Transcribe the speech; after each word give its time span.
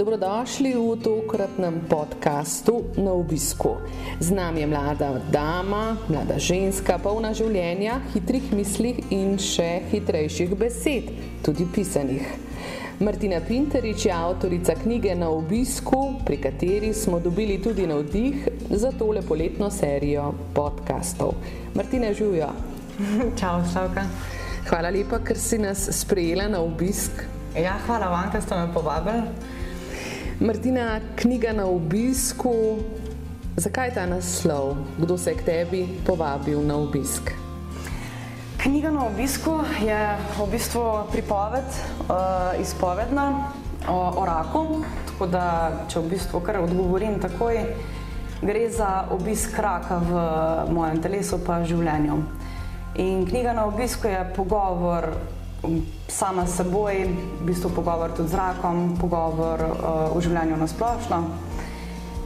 Dobrodošli 0.00 0.72
v 0.80 0.96
tokratnem 0.96 1.84
podkastu 1.84 2.88
na 2.96 3.12
obisku. 3.12 3.84
Z 4.16 4.32
nami 4.32 4.64
je 4.64 4.66
mlada 4.66 5.20
dama, 5.28 6.00
mlada 6.08 6.40
ženska, 6.40 6.96
polna 6.96 7.34
življenja, 7.36 7.98
hitrih 8.14 8.46
misli 8.56 8.94
in 9.12 9.36
še 9.36 9.84
hitrejših 9.92 10.56
besed, 10.56 11.12
tudi 11.44 11.68
pisanih. 11.68 12.24
Martina 13.04 13.42
Pinterič 13.44 14.08
je 14.08 14.16
avtorica 14.16 14.72
knjige 14.80 15.12
Na 15.20 15.28
obisku, 15.28 16.16
pri 16.24 16.40
kateri 16.48 16.94
smo 16.96 17.20
dobili 17.20 17.60
tudi 17.60 17.84
navdih 17.84 18.48
za 18.72 18.96
tole 18.96 19.20
poletno 19.20 19.68
serijo 19.68 20.32
podkastov. 20.56 21.36
Martina 21.76 22.16
Žujo. 22.16 22.48
Čau, 23.40 23.60
Slavka. 23.68 24.08
Hvala 24.64 24.96
lepa, 24.96 25.20
ker 25.20 25.36
si 25.36 25.60
nas 25.60 25.90
sprejela 25.92 26.48
na 26.48 26.64
obisk. 26.64 27.20
Ja, 27.52 27.76
hvala 27.84 28.08
vam, 28.08 28.32
ker 28.32 28.40
ste 28.40 28.56
me 28.56 28.72
povabili. 28.72 29.59
Martina, 30.40 31.00
knjiga 31.16 31.52
na 31.52 31.66
obisku. 31.66 32.80
Zakaj 33.56 33.90
ta 33.94 34.06
naslov? 34.06 34.72
Kdo 34.98 35.18
se 35.18 35.30
je 35.30 35.36
k 35.36 35.42
tebi 35.44 35.88
povabil 36.06 36.62
na 36.64 36.76
obisk? 36.80 37.28
Knjiga 38.56 38.90
na 38.90 39.04
obisku 39.04 39.60
je 39.84 40.16
v 40.38 40.46
bistvu 40.48 41.04
pripoved, 41.12 41.68
uh, 42.08 42.56
izpovedna 42.56 43.52
o, 43.88 43.98
o 44.16 44.24
raku. 44.24 44.80
Tako 45.12 45.26
da, 45.28 45.44
če 45.92 46.00
v 46.00 46.08
bistvu 46.08 46.40
kar 46.40 46.62
odgovorim 46.64 47.20
takoj, 47.20 47.60
gre 48.40 48.64
za 48.72 49.12
obisk 49.12 49.58
raka 49.60 50.00
v 50.00 50.24
mojem 50.72 51.04
telesu, 51.04 51.36
pa 51.44 51.60
življenju. 51.68 52.16
In 52.96 53.28
knjiga 53.28 53.52
na 53.52 53.68
obisku 53.68 54.08
je 54.08 54.24
pogovor 54.32 55.12
sama 56.08 56.46
s 56.46 56.56
seboj, 56.56 57.06
v 57.40 57.44
bistvu 57.44 57.70
pogovor 57.70 58.12
tudi 58.16 58.28
z 58.28 58.34
rakom, 58.34 58.96
pogovor 59.00 59.60
uh, 59.60 60.16
o 60.16 60.20
življenju 60.20 60.56
na 60.56 60.66
splošno. 60.66 61.20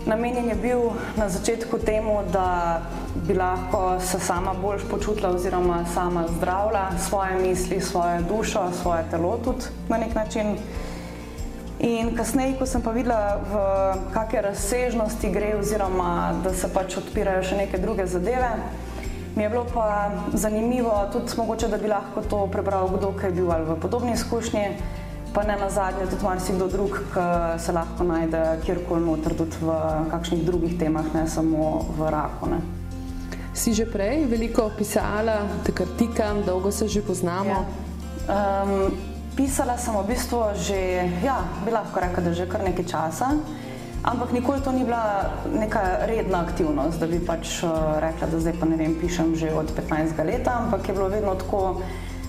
Namenjen 0.04 0.48
je 0.48 0.54
bil 0.54 0.80
na 1.16 1.28
začetku 1.32 1.78
temu, 1.80 2.20
da 2.32 2.82
bi 3.14 3.34
lahko 3.34 3.96
se 4.00 4.20
sama 4.20 4.52
bolj 4.52 4.84
počutila 4.90 5.30
oziroma 5.32 5.84
sama 5.94 6.26
zdravila 6.36 6.90
svoje 7.08 7.38
misli, 7.40 7.80
svojo 7.80 8.20
dušo, 8.28 8.68
svoje 8.82 9.04
telo 9.10 9.38
tudi 9.44 9.64
na 9.88 9.96
nek 9.98 10.14
način. 10.14 10.56
In 11.80 12.16
kasneje, 12.16 12.58
ko 12.58 12.66
sem 12.66 12.82
pa 12.82 12.92
videla, 12.92 13.40
v 13.50 13.54
kakšne 14.12 14.40
razsežnosti 14.42 15.30
gre, 15.30 15.56
oziroma 15.58 16.32
da 16.44 16.52
se 16.54 16.68
pač 16.72 16.96
odpirajo 17.00 17.42
še 17.42 17.56
neke 17.56 17.80
druge 17.80 18.06
zadeve, 18.06 18.52
Mi 19.36 19.42
je 19.42 19.48
bilo 19.48 19.66
pa 19.74 20.10
zanimivo 20.32 21.08
tudi 21.12 21.32
mogoče, 21.36 21.68
da 21.68 21.78
bi 21.78 21.88
lahko 21.88 22.22
to 22.30 22.46
prebral 22.46 22.88
kdo, 22.88 23.12
ki 23.18 23.26
je 23.26 23.32
bil 23.32 23.50
ali 23.52 23.64
v 23.64 23.76
podobni 23.82 24.12
izkušnji, 24.12 24.64
pa 25.34 25.42
ne 25.42 25.56
na 25.58 25.70
zadnje 25.70 26.06
tudi 26.06 26.24
marsikdo 26.24 26.68
drug, 26.68 26.98
ki 27.10 27.24
se 27.58 27.72
lahko 27.72 28.04
najde 28.04 28.42
kjerkoli 28.64 29.02
noter, 29.02 29.34
tudi 29.34 29.58
v 29.60 29.74
kakšnih 30.10 30.44
drugih 30.46 30.78
temah, 30.78 31.10
ne 31.14 31.26
samo 31.26 31.82
v 31.98 32.10
raku. 32.10 32.50
Ne. 32.50 32.60
Si 33.54 33.74
že 33.74 33.86
prej 33.90 34.24
veliko 34.30 34.70
pisala, 34.78 35.42
takrat 35.66 35.98
tikam, 35.98 36.42
dolgo 36.46 36.70
se 36.70 36.88
že 36.88 37.02
poznamo? 37.02 37.50
Ja. 37.50 37.64
Um, 38.30 38.94
pisala 39.36 39.74
sem 39.78 39.94
v 39.98 40.06
bistvu 40.14 40.38
že, 40.62 41.10
ja, 41.26 41.42
bi 41.66 41.74
lahko 41.74 42.00
rekla, 42.00 42.22
da 42.22 42.32
že 42.32 42.46
kar 42.46 42.62
nekaj 42.62 42.86
časa. 42.86 43.34
Ampak 44.04 44.32
nikoli 44.32 44.60
to 44.60 44.72
ni 44.72 44.84
bila 44.84 45.32
neka 45.48 46.04
redna 46.04 46.44
aktivnost, 46.44 47.00
da 47.00 47.06
bi 47.08 47.24
pač 47.24 47.62
uh, 47.64 47.96
rekla, 48.04 48.28
da 48.28 48.40
zdaj 48.40 48.58
pa 48.60 48.66
ne 48.68 48.76
vem, 48.76 48.92
pišem 49.00 49.32
že 49.32 49.48
od 49.56 49.72
15 49.72 50.20
let, 50.28 50.48
ampak 50.48 50.88
je 50.88 50.94
bilo 50.94 51.08
vedno 51.08 51.32
tako, 51.40 51.80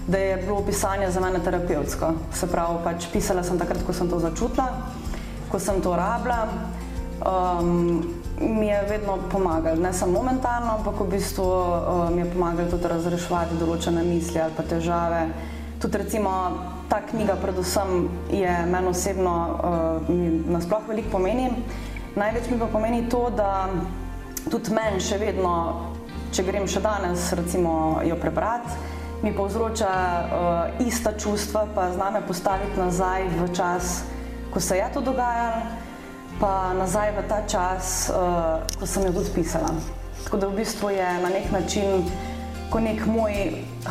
da 0.08 0.18
je 0.18 0.38
bilo 0.38 0.62
pisanje 0.64 1.12
za 1.12 1.20
mene 1.20 1.44
terapevtsko. 1.44 2.14
Se 2.32 2.48
pravi, 2.48 2.80
pač 2.84 3.10
pisala 3.12 3.44
sem 3.44 3.60
takrat, 3.60 3.84
ko 3.84 3.92
sem 3.92 4.08
to 4.08 4.22
začutila, 4.24 4.70
ko 5.52 5.60
sem 5.60 5.82
to 5.84 5.92
rabila. 5.92 6.48
Um, 7.26 8.08
mi 8.40 8.68
je 8.68 8.80
vedno 8.88 9.20
pomagalo, 9.32 9.76
ne 9.76 9.92
samo 9.94 10.20
momentalno, 10.24 10.80
ampak 10.80 11.00
v 11.00 11.12
bistvu 11.12 11.44
uh, 11.44 12.08
mi 12.08 12.24
je 12.24 12.32
pomagalo 12.32 12.72
tudi 12.72 12.88
razreševati 12.88 13.60
določene 13.60 14.04
misli 14.04 14.40
ali 14.40 14.56
pa 14.56 14.64
težave. 14.64 15.28
Tudi 15.80 16.00
recimo 16.00 16.32
ta 16.90 17.02
knjiga, 17.10 17.36
predvsem, 17.42 18.10
je 18.32 18.66
meni 18.66 18.88
osebno 18.88 19.36
uh, 19.50 20.10
nasploh 20.52 20.88
veliko 20.88 21.10
pomeni. 21.18 21.50
Največ 22.16 22.50
mi 22.52 22.60
pa 22.60 22.68
pomeni 22.72 23.10
to, 23.10 23.30
da 23.36 23.70
tudi 24.52 24.74
meni 24.74 25.02
še 25.04 25.18
vedno, 25.20 25.54
če 26.32 26.46
grem 26.48 26.68
še 26.68 26.82
danes, 26.84 27.32
recimo, 27.36 28.02
jo 28.06 28.16
prebrati, 28.22 28.72
mi 29.24 29.34
povzroča 29.36 29.90
uh, 29.90 30.86
ista 30.86 31.16
čustva, 31.18 31.66
pa 31.76 31.90
zname 31.96 32.22
postaviti 32.28 32.80
nazaj 32.80 33.28
v 33.34 33.50
čas, 33.56 34.04
ko 34.54 34.60
se 34.60 34.78
je 34.78 34.88
to 34.94 35.02
dogajalo, 35.02 35.66
pa 36.40 36.74
nazaj 36.78 37.16
v 37.18 37.28
ta 37.28 37.42
čas, 37.48 38.12
uh, 38.12 38.62
ko 38.80 38.86
sem 38.88 39.08
jo 39.10 39.16
tudi 39.20 39.34
pisala. 39.42 39.74
Tako 40.26 40.38
da 40.38 40.48
v 40.48 40.62
bistvu 40.62 40.90
je 40.90 41.10
na 41.22 41.30
nek 41.30 41.52
način 41.52 42.06
kot 42.70 42.82
nek 42.82 43.06
moj 43.06 43.34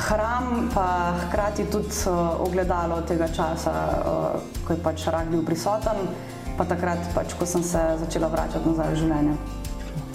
hram, 0.09 0.71
pa 0.75 1.15
hkrati 1.25 1.67
tudi 1.71 1.95
uh, 2.07 2.41
ogledalo 2.41 3.01
tega 3.09 3.29
časa, 3.29 3.73
uh, 3.73 4.41
ko 4.67 4.73
je 4.73 4.83
pač 4.83 5.07
rak 5.07 5.31
bil 5.31 5.45
prisoten, 5.47 6.09
pa 6.59 6.65
takrat, 6.65 6.99
pač, 7.15 7.35
ko 7.39 7.47
sem 7.47 7.63
se 7.63 7.83
začela 8.05 8.29
vračati 8.29 8.69
nazaj 8.69 8.93
v 8.93 9.01
življenje. 9.03 9.37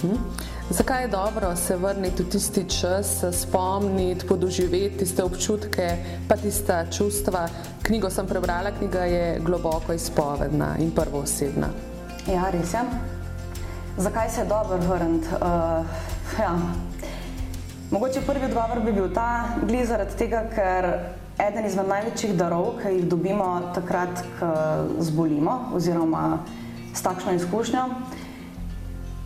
Mhm. 0.00 0.48
Zakaj 0.70 1.02
je 1.02 1.08
dobro 1.08 1.56
se 1.56 1.76
vrniti 1.76 2.22
v 2.22 2.30
tisti 2.30 2.62
čas, 2.70 3.24
spomniti, 3.32 4.26
podoživeti 4.26 4.98
tiste 5.02 5.22
občutke, 5.22 5.96
pa 6.28 6.36
tista 6.36 6.84
čustva? 6.86 7.48
Knjigo 7.82 8.10
sem 8.10 8.26
prebrala, 8.26 8.70
knjiga 8.78 9.04
je 9.04 9.40
globoko 9.40 9.92
izpovedna 9.92 10.76
in 10.78 10.92
prvoosebna. 10.94 11.72
Ja, 12.30 12.50
res 12.54 12.74
je. 12.74 12.84
Zakaj 13.96 14.30
se 14.30 14.40
je 14.40 14.46
dobro 14.46 14.78
vrniti? 14.78 15.26
Uh, 15.42 15.84
ja. 16.38 16.54
Mogoče 17.90 18.20
prvi 18.20 18.44
odgovor 18.44 18.80
bi 18.84 18.92
bil 18.92 19.08
ta, 19.14 19.44
glede 19.66 19.84
zaradi 19.84 20.14
tega, 20.14 20.44
ker 20.54 20.86
eden 21.42 21.64
izmed 21.66 21.88
največjih 21.90 22.36
darov, 22.38 22.76
ki 22.78 22.92
jih 22.94 23.06
dobimo 23.10 23.48
takrat, 23.74 24.20
ko 24.38 24.50
zbolimo, 25.02 25.56
oziroma 25.74 26.38
s 26.94 27.02
takšno 27.02 27.32
izkušnjo, 27.34 27.82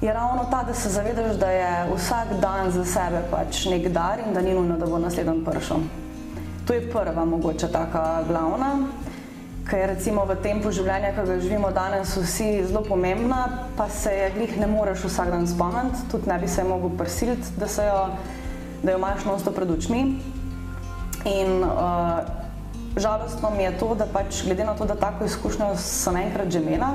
je 0.00 0.12
ravno 0.12 0.46
ta, 0.50 0.62
da 0.64 0.74
se 0.74 0.88
zavedaš, 0.88 1.36
da 1.36 1.50
je 1.50 1.72
vsak 1.90 2.32
dan 2.40 2.70
za 2.70 2.84
sebe 2.84 3.20
pač 3.30 3.66
nek 3.68 3.88
dar 3.92 4.22
in 4.24 4.32
da 4.32 4.40
ni 4.40 4.54
nujno, 4.54 4.78
da 4.80 4.86
bo 4.86 4.98
naslednji 4.98 5.44
prišel. 5.44 5.84
To 6.64 6.74
je 6.74 6.86
prva, 6.92 7.24
mogoče 7.24 7.68
taka 7.68 8.22
glavna, 8.28 8.70
ki 9.68 9.76
je 9.76 9.90
recimo 9.90 10.24
v 10.24 10.38
tempu 10.40 10.72
življenja, 10.72 11.12
ki 11.12 11.26
ga 11.28 11.36
živimo 11.40 11.68
danes, 11.72 12.16
vsi 12.16 12.64
zelo 12.64 12.80
pomembna, 12.88 13.42
pa 13.76 13.90
se 13.92 14.12
je 14.12 14.32
glih 14.38 14.56
ne 14.60 14.70
moreš 14.72 15.04
vsak 15.04 15.28
dan 15.36 15.44
spomniti, 15.48 16.08
tudi 16.12 16.32
ne 16.32 16.38
bi 16.40 16.48
se 16.48 16.64
mogel 16.64 16.96
prisiliti, 16.96 17.52
da 17.60 17.68
se 17.68 17.84
jo 17.84 18.00
da 18.84 18.92
jo 18.92 19.00
imaš 19.00 19.24
nosto 19.24 19.50
pred 19.50 19.70
očmi. 19.70 20.04
In 21.24 21.64
uh, 21.64 22.20
žalostno 22.96 23.50
mi 23.56 23.64
je 23.64 23.78
to, 23.78 23.94
da 23.96 24.06
pač 24.06 24.44
glede 24.44 24.64
na 24.64 24.74
to, 24.76 24.84
da 24.84 24.94
tako 24.94 25.24
izkušnjo 25.24 25.72
sem 25.80 26.16
enkrat 26.16 26.52
že 26.52 26.60
imela 26.60 26.94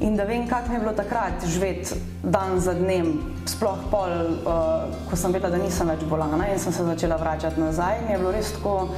in 0.00 0.16
da 0.16 0.24
vem, 0.24 0.48
kako 0.48 0.68
mi 0.68 0.74
je 0.74 0.80
bilo 0.80 0.92
takrat 0.92 1.44
živeti 1.46 1.94
dan 2.22 2.60
za 2.60 2.74
dnem, 2.74 3.20
sploh 3.46 3.78
pol, 3.90 4.10
uh, 4.10 4.90
ko 5.10 5.16
sem 5.16 5.32
vedela, 5.32 5.54
da 5.54 5.62
nisem 5.62 5.88
več 5.88 6.02
bolana 6.10 6.48
in 6.52 6.58
sem 6.58 6.72
se 6.72 6.84
začela 6.84 7.16
vračati 7.16 7.60
nazaj, 7.60 8.02
mi 8.06 8.12
je 8.12 8.18
bilo 8.18 8.32
res 8.34 8.52
tako, 8.52 8.88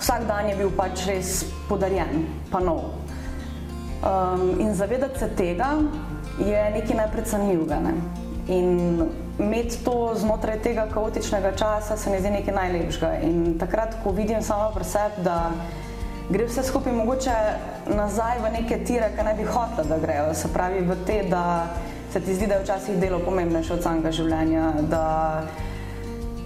vsak 0.00 0.24
dan 0.26 0.48
je 0.48 0.56
bil 0.56 0.72
pač 0.76 1.04
res 1.06 1.44
podarjen, 1.68 2.24
pa 2.50 2.60
nov. 2.64 2.96
Um, 4.00 4.56
in 4.60 4.74
zavedati 4.74 5.20
se 5.20 5.28
tega 5.36 5.74
je 6.40 6.70
nekaj 6.72 6.96
najpredcenljivega. 6.96 7.80
Ne? 7.84 7.94
In 8.48 9.02
imeti 9.40 9.78
to 9.84 10.12
znotraj 10.14 10.60
tega 10.62 10.86
kaotičnega 10.92 11.52
časa 11.56 11.96
se 11.96 12.10
mi 12.10 12.20
zdi 12.20 12.30
nekaj 12.30 12.54
najlepšega. 12.54 13.12
In 13.26 13.58
takrat, 13.58 13.96
ko 14.04 14.12
vidim 14.12 14.42
samo 14.42 14.70
pri 14.74 14.84
sebi, 14.84 15.24
da 15.24 15.50
gre 16.30 16.46
vse 16.46 16.62
skupaj 16.62 16.92
mogoče 16.92 17.36
nazaj 17.96 18.38
v 18.44 18.52
neke 18.52 18.84
tire, 18.84 19.10
ki 19.16 19.24
ne 19.24 19.34
bi 19.34 19.48
hotela, 19.48 19.88
da 19.88 19.98
grejo, 19.98 20.34
se 20.34 20.52
pravi 20.52 20.84
v 20.86 20.96
te, 21.06 21.22
da 21.30 21.66
se 22.12 22.20
ti 22.20 22.34
zdi, 22.34 22.46
da 22.46 22.60
je 22.60 22.64
včasih 22.64 23.00
delo 23.00 23.18
pomembnejše 23.24 23.74
od 23.74 23.82
samega 23.82 24.12
življenja, 24.12 24.72
da 24.90 25.04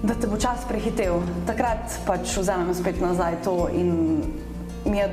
da 0.05 0.14
te 0.14 0.26
bo 0.29 0.37
čas 0.37 0.67
prehitev. 0.69 1.23
Takrat 1.49 1.97
pač 2.05 2.37
vzamem 2.37 2.75
spet 2.76 3.00
nazaj 3.00 3.40
to 3.44 3.69
in 3.73 4.20
mi 4.85 4.99
je 5.00 5.08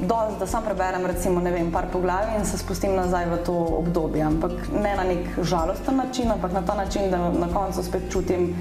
dovolj, 0.00 0.38
da 0.38 0.46
sam 0.46 0.64
preberem 0.64 1.06
recimo, 1.06 1.40
ne 1.40 1.50
vem, 1.50 1.72
par 1.72 1.86
poglavij 1.92 2.38
in 2.38 2.46
se 2.46 2.58
spustim 2.58 2.94
nazaj 2.94 3.26
v 3.26 3.38
to 3.46 3.54
obdobje. 3.54 4.22
Ampak 4.22 4.52
ne 4.72 4.96
na 4.96 5.04
nek 5.04 5.42
žalosten 5.42 5.96
način, 5.96 6.30
ampak 6.30 6.52
na 6.52 6.62
ta 6.62 6.74
način, 6.74 7.10
da 7.10 7.18
na 7.32 7.48
koncu 7.54 7.82
spet 7.82 8.12
čutim, 8.12 8.54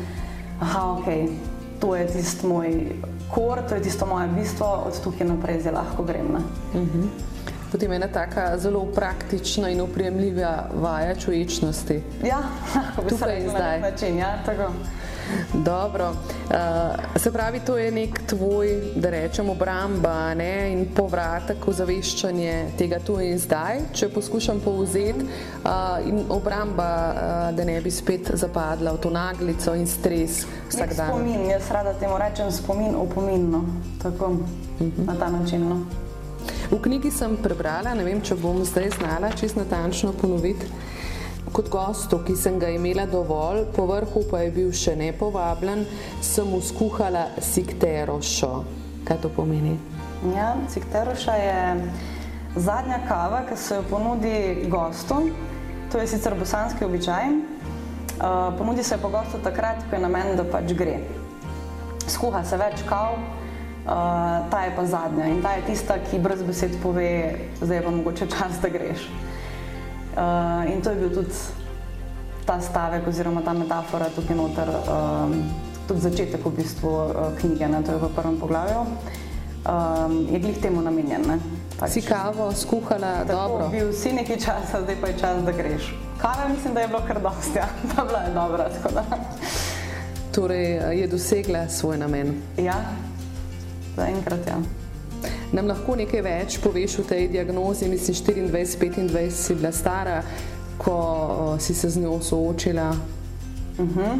da 0.59 0.83
okay, 0.83 1.27
to 1.79 1.95
je 1.95 2.07
tisti 2.07 2.47
moj 2.47 2.91
kor, 3.31 3.61
to 3.69 3.75
je 3.75 3.81
tisto 3.81 4.05
moje 4.05 4.27
bistvo, 4.27 4.83
od 4.87 5.03
tukaj 5.03 5.27
naprej 5.27 5.61
zelo 5.61 5.77
lahko 5.77 6.03
grem. 6.03 6.37
Mhm. 6.73 7.07
Potem 7.71 7.91
je 7.91 7.95
ena 7.95 8.07
tako 8.07 8.57
zelo 8.57 8.85
praktična 8.85 9.69
in 9.69 9.81
upremljiva 9.81 10.69
vaja 10.73 11.15
čuječnosti. 11.15 12.01
Ja, 12.23 12.39
lahko 12.75 13.01
bi 13.01 13.17
se 13.17 13.25
rekla 13.25 13.53
na 13.53 13.59
ta 13.59 13.77
način. 13.77 14.17
Ja, 14.17 14.39
Dobro. 15.53 16.09
Uh, 16.09 17.19
se 17.21 17.31
pravi, 17.31 17.59
to 17.59 17.77
je 17.77 17.91
nek 17.91 18.21
tvoj, 18.25 18.81
da 18.95 19.09
rečemo, 19.09 19.51
obramba 19.51 20.33
ne? 20.33 20.71
in 20.71 20.85
povratek 20.95 21.67
v 21.67 21.73
zaveščanje 21.73 22.53
tega 22.77 22.99
tu 22.99 23.19
in 23.19 23.39
zdaj, 23.39 23.81
če 23.93 24.09
poskušam 24.09 24.59
povzeti, 24.63 25.27
uh, 25.27 25.99
in 26.07 26.23
obramba, 26.29 26.89
uh, 27.11 27.55
da 27.57 27.65
ne 27.65 27.79
bi 27.81 27.91
spet 27.91 28.31
zapadla 28.33 28.93
v 28.95 29.01
to 29.03 29.09
naglico 29.09 29.75
in 29.75 29.87
stres 29.87 30.45
vsak 30.69 30.95
dan. 30.95 31.13
Spomin, 31.13 31.49
jaz 31.49 31.71
rada 31.71 31.93
temu 31.99 32.17
rečem 32.17 32.51
spomin, 32.51 32.95
opominno, 32.95 33.63
tako 34.03 34.25
uh 34.25 34.31
mhm. 34.31 34.91
-huh. 34.91 35.05
na 35.07 35.15
ta 35.19 35.29
način. 35.29 35.69
No. 35.69 35.85
V 36.71 36.81
knjigi 36.81 37.11
sem 37.11 37.37
prebrala, 37.43 37.93
ne 37.93 38.03
vem, 38.03 38.21
če 38.21 38.35
bom 38.35 38.63
zdaj 38.65 38.89
znala 38.89 39.31
čisto 39.31 39.59
natančno 39.59 40.11
ponoviti 40.21 40.65
kot 41.53 41.69
gostu, 41.69 42.19
ki 42.25 42.35
sem 42.35 42.59
ga 42.59 42.69
imela 42.69 43.05
dovolj, 43.05 43.65
po 43.75 43.85
vrhu 43.87 44.23
pa 44.31 44.43
je 44.43 44.51
bil 44.51 44.71
še 44.75 44.95
nepovabljen, 44.99 45.85
sem 46.21 46.47
mu 46.47 46.59
skuhala 46.63 47.27
sikterošo. 47.43 48.51
Kaj 49.07 49.21
to 49.23 49.31
pomeni? 49.31 49.77
Ja, 50.33 50.55
sikteroša 50.71 51.35
je 51.39 51.59
zadnja 52.57 52.99
kava, 53.07 53.45
ki 53.47 53.57
se 53.57 53.77
jo 53.77 53.85
ponudi 53.89 54.67
gostu. 54.71 55.21
To 55.91 56.01
je 56.01 56.09
sicer 56.11 56.35
bosanski 56.35 56.85
običaj. 56.85 57.31
Uh, 58.17 58.51
ponudi 58.57 58.83
se 58.83 58.97
po 58.97 59.11
gostu 59.13 59.39
takrat, 59.43 59.85
ko 59.87 59.95
je 59.95 60.03
namen, 60.03 60.35
da 60.35 60.43
pač 60.43 60.73
gre. 60.75 60.97
Skuha 62.09 62.41
se 62.47 62.57
več 62.59 62.81
kav, 62.89 63.15
uh, 63.15 64.49
ta 64.51 64.65
je 64.65 64.75
pa 64.75 64.85
zadnja 64.89 65.29
in 65.31 65.39
ta 65.45 65.53
je 65.59 65.67
tista, 65.69 65.99
ki 66.09 66.19
brez 66.19 66.41
besed 66.43 66.75
pove, 66.83 67.07
zdaj 67.61 67.83
pa 67.85 67.93
mogoče 67.93 68.27
čas, 68.33 68.59
da 68.63 68.73
greš. 68.73 69.05
Uh, 69.05 69.36
in 70.67 70.81
to 70.81 70.89
je 70.89 70.95
bil 70.95 71.09
tudi 71.09 71.33
ta 72.47 72.61
stavek 72.61 73.07
oziroma 73.07 73.41
ta 73.41 73.53
metafora 73.53 74.07
tukaj 74.15 74.35
noter, 74.35 74.69
um, 74.71 75.35
tudi 75.87 75.99
začetek 76.01 76.45
v 76.45 76.51
bistvu 76.55 76.89
uh, 76.89 77.35
knjige, 77.35 77.67
ne, 77.67 77.83
to 77.83 77.91
je 77.91 77.99
v 77.99 78.09
prvem 78.15 78.37
poglavju, 78.39 78.85
um, 79.67 80.15
je 80.31 80.39
glih 80.39 80.57
temu 80.63 80.81
namenjen. 80.81 81.27
Ne. 81.27 81.37
Pač, 81.75 81.99
si 81.99 82.01
kavo 82.01 82.47
skuhala 82.55 83.27
tako, 83.27 83.35
dobro? 83.35 83.67
Bil 83.69 83.91
si 83.93 84.15
nekaj 84.15 84.39
časa, 84.39 84.81
zdaj 84.81 84.95
pa 84.95 85.11
je 85.11 85.19
čas, 85.19 85.43
da 85.43 85.51
greš. 85.51 85.91
Kava 86.17 86.47
mislim, 86.47 86.73
da 86.73 86.81
je 86.81 86.87
bilo 86.87 87.03
kar 87.07 87.19
dosti, 87.21 87.59
ja, 87.59 87.67
pa 87.91 88.07
bila 88.07 88.23
je 88.23 88.33
dobra. 88.33 88.65
Torej 90.31 90.67
je 91.03 91.07
dosegla 91.07 91.67
svoj 91.67 91.99
namen. 91.99 92.41
Ja, 92.57 92.79
zaenkrat 93.99 94.47
ja. 94.47 94.86
Nam 95.51 95.67
lahko 95.67 95.95
nekaj 95.95 96.21
več 96.21 96.57
poveš 96.59 96.99
o 97.01 97.03
tej 97.07 97.29
diagnozi? 97.31 97.87
Mislim, 97.87 98.15
24-25 98.51 99.31
si 99.31 99.55
bila 99.55 99.71
stara, 99.71 100.21
ko 100.77 100.95
uh, 100.95 101.59
si 101.59 101.73
se 101.73 101.89
z 101.89 102.03
njo 102.03 102.19
soočila. 102.21 102.89
Uh 103.77 103.85
-huh. 103.85 104.19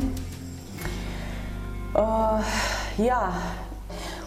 uh, 1.95 2.45
ja, 2.97 3.33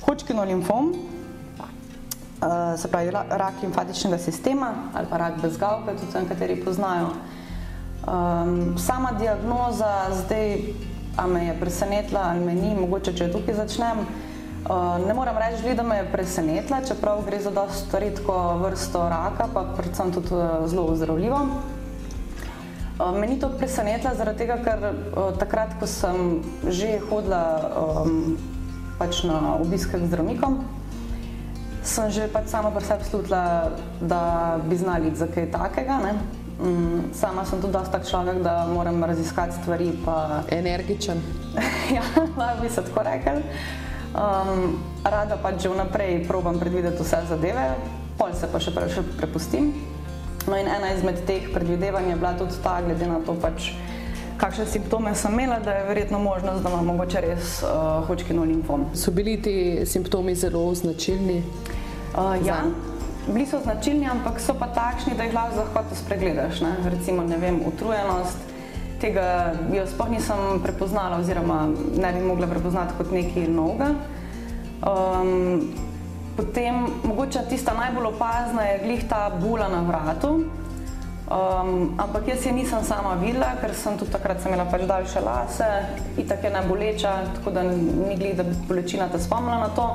hočkino 0.05 0.44
limfom, 0.44 0.93
uh, 0.93 2.81
se 2.81 2.88
pravi 2.88 3.11
rak 3.11 3.55
limfatičnega 3.62 4.19
sistema 4.19 4.75
ali 4.94 5.06
pa 5.11 5.16
rak 5.16 5.43
bezgalke, 5.43 5.96
tudi 5.96 6.25
nekateri 6.25 6.64
poznajo. 6.64 7.08
Um, 8.06 8.78
sama 8.78 9.12
diagnoza 9.12 10.06
zdaj, 10.25 10.58
a 11.16 11.26
me 11.26 11.44
je 11.44 11.61
presenetila 11.61 12.20
ali 12.20 12.40
me 12.40 12.55
ni, 12.55 12.75
mogoče 12.75 13.12
če 13.12 13.32
tukaj 13.32 13.55
začnem. 13.55 13.99
Uh, 13.99 14.30
ne 15.07 15.15
moram 15.15 15.37
reči, 15.39 15.75
da 15.75 15.83
me 15.83 15.97
je 15.97 16.12
presenetila, 16.12 16.81
čeprav 16.89 17.23
gre 17.27 17.41
za 17.41 17.51
dosta 17.51 17.99
redko 17.99 18.59
vrsto 18.62 19.09
raka, 19.09 19.49
pa 19.55 19.65
predvsem 19.77 20.12
tudi 20.12 20.35
uh, 20.35 20.69
zelo 20.69 20.85
ozdravljivo. 20.93 21.39
Uh, 23.01 23.19
me 23.19 23.27
ni 23.27 23.39
to 23.41 23.49
presenetila, 23.49 24.15
zaradi 24.15 24.39
tega, 24.39 24.59
ker 24.65 24.85
uh, 24.85 25.39
takrat, 25.39 25.73
ko 25.81 25.87
sem 25.87 26.43
že 26.69 27.01
hodila 27.11 27.73
um, 28.05 28.37
pač 28.99 29.25
na 29.25 29.57
obiske 29.57 29.97
k 29.97 30.05
zdravnikom, 30.05 30.61
sem 31.83 32.11
že 32.12 32.29
pač 32.29 32.53
sama 32.53 32.71
pri 32.71 32.85
sebi 32.85 33.05
slutila, 33.09 33.73
da 34.01 34.61
bi 34.69 34.77
znali 34.77 35.17
za 35.17 35.27
kaj 35.27 35.51
takega. 35.51 36.21
Um, 36.61 37.09
sama 37.17 37.49
sem 37.49 37.61
tudi 37.61 37.73
dosta 37.73 38.05
človek, 38.05 38.45
da 38.45 38.69
moram 38.69 39.01
raziskati 39.05 39.57
stvari. 39.57 39.97
Pa... 40.05 40.45
Energičen. 40.53 41.25
ja, 41.97 42.05
lahko 42.37 42.61
bi 42.62 42.69
se 42.69 42.85
tako 42.85 43.09
rekel. 43.09 43.41
Um, 44.11 44.83
rada 45.07 45.39
pa 45.39 45.55
že 45.55 45.71
vnaprej 45.71 46.27
probujem 46.27 46.59
predvideti 46.59 46.99
vse 47.03 47.23
zadeve, 47.31 47.79
pol 48.19 48.35
se 48.35 48.51
pa 48.51 48.59
še 48.59 48.75
prej 48.75 49.07
prepustim. 49.15 49.71
No 50.51 50.57
in 50.59 50.67
ena 50.67 50.91
izmed 50.91 51.23
teh 51.29 51.47
predvidevanj 51.55 52.11
je 52.11 52.17
bila 52.17 52.35
tudi 52.35 52.59
ta, 52.65 52.81
glede 52.83 53.07
na 53.07 53.21
to, 53.23 53.37
pač, 53.39 53.71
kakšne 54.41 54.67
simptome 54.67 55.15
sem 55.15 55.31
imela, 55.31 55.61
da 55.62 55.79
je 55.79 55.87
verjetno 55.87 56.19
možnost, 56.19 56.65
da 56.65 56.73
imam 56.73 56.91
mogoče 56.91 57.21
res 57.21 57.61
uh, 57.62 58.03
hočkino 58.09 58.43
limfom. 58.49 58.89
So 58.99 59.15
bili 59.15 59.37
ti 59.39 59.87
simptomi 59.87 60.35
zelo 60.35 60.75
značilni? 60.75 61.45
Uh, 62.17 62.35
ja. 62.43 62.65
Bili 63.29 63.47
so 63.47 63.61
značilni, 63.62 64.09
ampak 64.11 64.41
so 64.41 64.57
pa 64.59 64.73
takšni, 64.75 65.15
da 65.15 65.29
jih 65.29 65.37
lahko 65.37 65.69
lahko 65.71 65.95
spregledaš. 65.95 66.65
Ne? 66.67 66.73
Recimo, 66.89 67.23
ne 67.23 67.37
vem, 67.39 67.61
utrujenost, 67.69 68.50
tega 69.00 69.52
jo 69.73 69.87
sploh 69.88 70.11
nisem 70.12 70.61
prepoznala, 70.62 71.19
oziroma 71.19 71.69
ne 71.97 72.12
bi 72.12 72.25
mogla 72.25 72.47
prepoznati 72.47 72.97
kot 72.99 73.12
nekaj 73.12 73.49
novega. 73.49 73.94
Um, 74.81 75.73
potem, 76.37 76.87
mogoče 77.05 77.44
tista 77.49 77.75
najbolj 77.76 78.12
opazna 78.14 78.62
je 78.62 78.81
glih 78.85 79.05
ta 79.08 79.31
bula 79.41 79.69
na 79.69 79.82
vratu. 79.88 80.44
Um, 81.31 81.94
ampak 81.99 82.29
jaz 82.29 82.47
je 82.47 82.52
nisem 82.52 82.82
sama 82.82 83.14
videla, 83.14 83.52
ker 83.61 83.75
sem 83.75 83.94
tudi 83.99 84.11
takrat 84.11 84.43
imela 84.47 84.64
pač 84.67 84.82
daljše 84.82 85.20
lase, 85.23 85.69
itak 86.19 86.43
je 86.44 86.50
ne 86.50 86.62
boleča, 86.67 87.12
tako 87.37 87.52
da 87.55 87.62
ni 87.62 88.17
glih, 88.19 88.35
da 88.37 88.43
bi 88.43 88.56
bolečina 88.69 89.06
te 89.12 89.20
spomnila 89.23 89.59
na 89.59 89.69
to. 89.76 89.95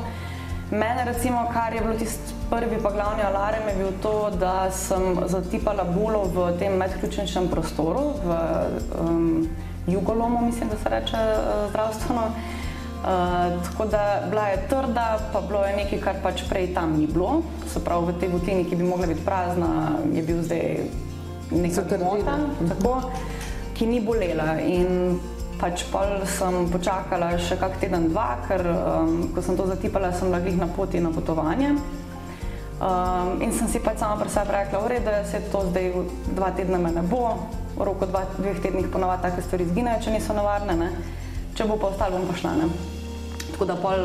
Mene, 0.71 1.05
recimo, 1.05 1.45
kar 1.53 1.73
je 1.73 1.81
bilo 1.81 1.93
tisti 1.93 2.33
prvi 2.49 2.77
pa 2.83 2.91
glavni 2.91 3.21
alarm, 3.21 3.67
je 3.69 3.75
bil 3.75 3.91
to, 4.01 4.31
da 4.39 4.71
sem 4.71 5.19
zatipala 5.25 5.83
bulo 5.83 6.23
v 6.25 6.57
tem 6.59 6.73
medključničnem 6.77 7.47
prostoru, 7.47 8.13
v 8.25 8.37
um, 9.01 9.47
jugolomu, 9.87 10.41
mislim, 10.45 10.69
da 10.69 10.77
se 10.77 10.89
reče 10.89 11.17
uh, 11.17 11.69
zdravstveno. 11.69 12.21
Uh, 12.25 13.63
tako 13.63 13.85
da 13.85 14.21
bila 14.29 14.47
je 14.47 14.67
trda, 14.69 15.19
pa 15.33 15.41
bilo 15.41 15.61
je 15.65 15.75
nekaj, 15.75 15.99
kar 16.01 16.15
pač 16.23 16.41
prej 16.49 16.73
tam 16.73 16.97
ni 16.97 17.07
bilo. 17.07 17.43
Se 17.69 17.83
pravi, 17.83 18.09
v 18.09 18.19
tej 18.19 18.29
butini, 18.29 18.65
ki 18.65 18.75
bi 18.75 18.83
mogla 18.83 19.07
biti 19.07 19.21
prazna, 19.25 19.99
je 20.13 20.23
bil 20.23 20.41
zdaj 20.41 20.77
nekaj 21.51 22.01
mota, 22.01 22.39
tako, 22.73 23.11
ki 23.77 23.85
ni 23.85 24.01
bolela. 24.01 24.57
In 24.57 25.19
pač 25.59 25.85
pol 25.91 26.23
sem 26.27 26.67
počakala 26.71 27.35
še 27.39 27.57
kak 27.59 27.79
teden, 27.79 28.09
dva, 28.11 28.39
ker 28.47 28.61
um, 28.65 29.31
ko 29.35 29.43
sem 29.43 29.55
to 29.55 29.67
zatipala, 29.69 30.11
sem 30.11 30.27
bila 30.27 30.41
glih 30.43 30.57
na 30.59 30.67
poti 30.67 30.99
na 30.99 31.11
potovanje. 31.15 31.75
Um, 32.75 33.39
in 33.39 33.55
sem 33.55 33.71
si 33.71 33.79
pač 33.79 34.03
sama 34.03 34.19
pri 34.19 34.29
sebi 34.29 34.51
rekla, 34.51 34.99
da 34.99 35.23
se 35.23 35.39
to 35.47 35.63
zdaj 35.71 35.93
dva 36.35 36.51
tedna 36.51 36.77
me 36.77 36.91
ne 36.91 37.03
bo, 37.07 37.47
v 37.75 37.87
roku 37.87 38.03
dva, 38.05 38.27
dveh 38.35 38.59
tednih 38.59 38.91
ponovadi 38.91 39.23
take 39.27 39.43
stvari 39.43 39.63
izginejo, 39.63 40.03
če 40.03 40.11
niso 40.11 40.35
nevarne, 40.35 40.75
ne? 40.75 40.89
če 41.55 41.63
bo 41.69 41.79
pa 41.79 41.87
ostalo, 41.87 42.19
bom 42.19 42.27
pa 42.27 42.35
šla. 42.35 42.51
Ne? 42.59 42.67
Tako 43.55 43.67
da 43.69 43.79
pol 43.79 44.01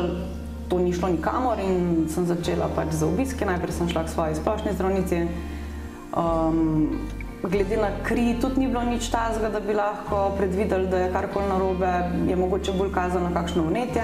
to 0.71 0.79
ni 0.79 0.95
šlo 0.95 1.11
nikamor 1.11 1.59
in 1.59 2.07
sem 2.07 2.23
začela 2.23 2.71
pač 2.71 2.95
za 2.95 3.03
obiske. 3.11 3.43
Najprej 3.43 3.75
sem 3.75 3.91
šla 3.91 4.07
k 4.07 4.13
svoji 4.13 4.39
splošni 4.39 4.71
zdravnici. 4.71 5.19
Um, 6.15 6.95
glede 7.43 7.77
na 7.77 7.89
kri, 8.03 8.35
tudi 8.41 8.59
ni 8.59 8.67
bilo 8.67 8.83
nič 8.83 9.09
tazga, 9.09 9.49
da 9.49 9.59
bi 9.59 9.73
lahko 9.73 10.31
predvideli, 10.37 10.87
da 10.87 10.97
je 10.97 11.11
karkoli 11.13 11.47
narobe, 11.49 11.91
je 12.29 12.35
mogoče 12.35 12.73
bolj 12.77 12.93
kazano 12.93 13.33
kakšno 13.33 13.63
vnetje. 13.63 14.03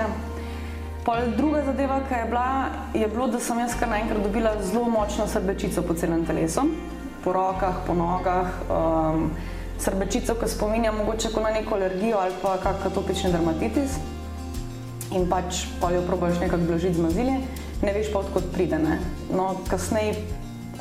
Pol 1.06 1.30
druga 1.38 1.62
zadeva, 1.64 2.00
ki 2.10 2.14
je 2.14 2.26
bila, 2.26 2.48
je 2.94 3.08
bilo, 3.08 3.28
da 3.28 3.40
sem 3.40 3.60
jaz 3.60 3.78
kar 3.80 3.90
naenkrat 3.90 4.24
dobila 4.24 4.58
zelo 4.62 4.90
močno 4.90 5.28
srbečico 5.28 5.82
po 5.82 5.94
celem 5.94 6.26
telesu, 6.26 6.66
po 7.24 7.34
rokah, 7.34 7.86
po 7.88 7.94
nogah. 7.94 8.50
Um, 8.68 9.32
srbečico, 9.80 10.36
ki 10.36 10.50
spominja 10.50 10.92
mogoče 10.92 11.30
na 11.44 11.50
neko 11.50 11.76
alergijo 11.76 12.18
ali 12.18 12.34
pa 12.42 12.58
kak 12.58 12.86
atopični 12.86 13.32
dermatitis. 13.32 14.00
In 15.12 15.30
pač 15.30 15.66
pa 15.82 15.92
jo 15.92 16.02
probaš 16.02 16.40
nekako 16.40 16.64
blažiti 16.68 16.98
z 16.98 17.02
mazili, 17.02 17.38
ne 17.82 17.94
veš 17.94 18.12
pa 18.12 18.20
odkot 18.20 18.52
pride. 18.54 18.80
Ne? 18.80 19.00
No, 19.32 19.56
kasneje 19.70 20.16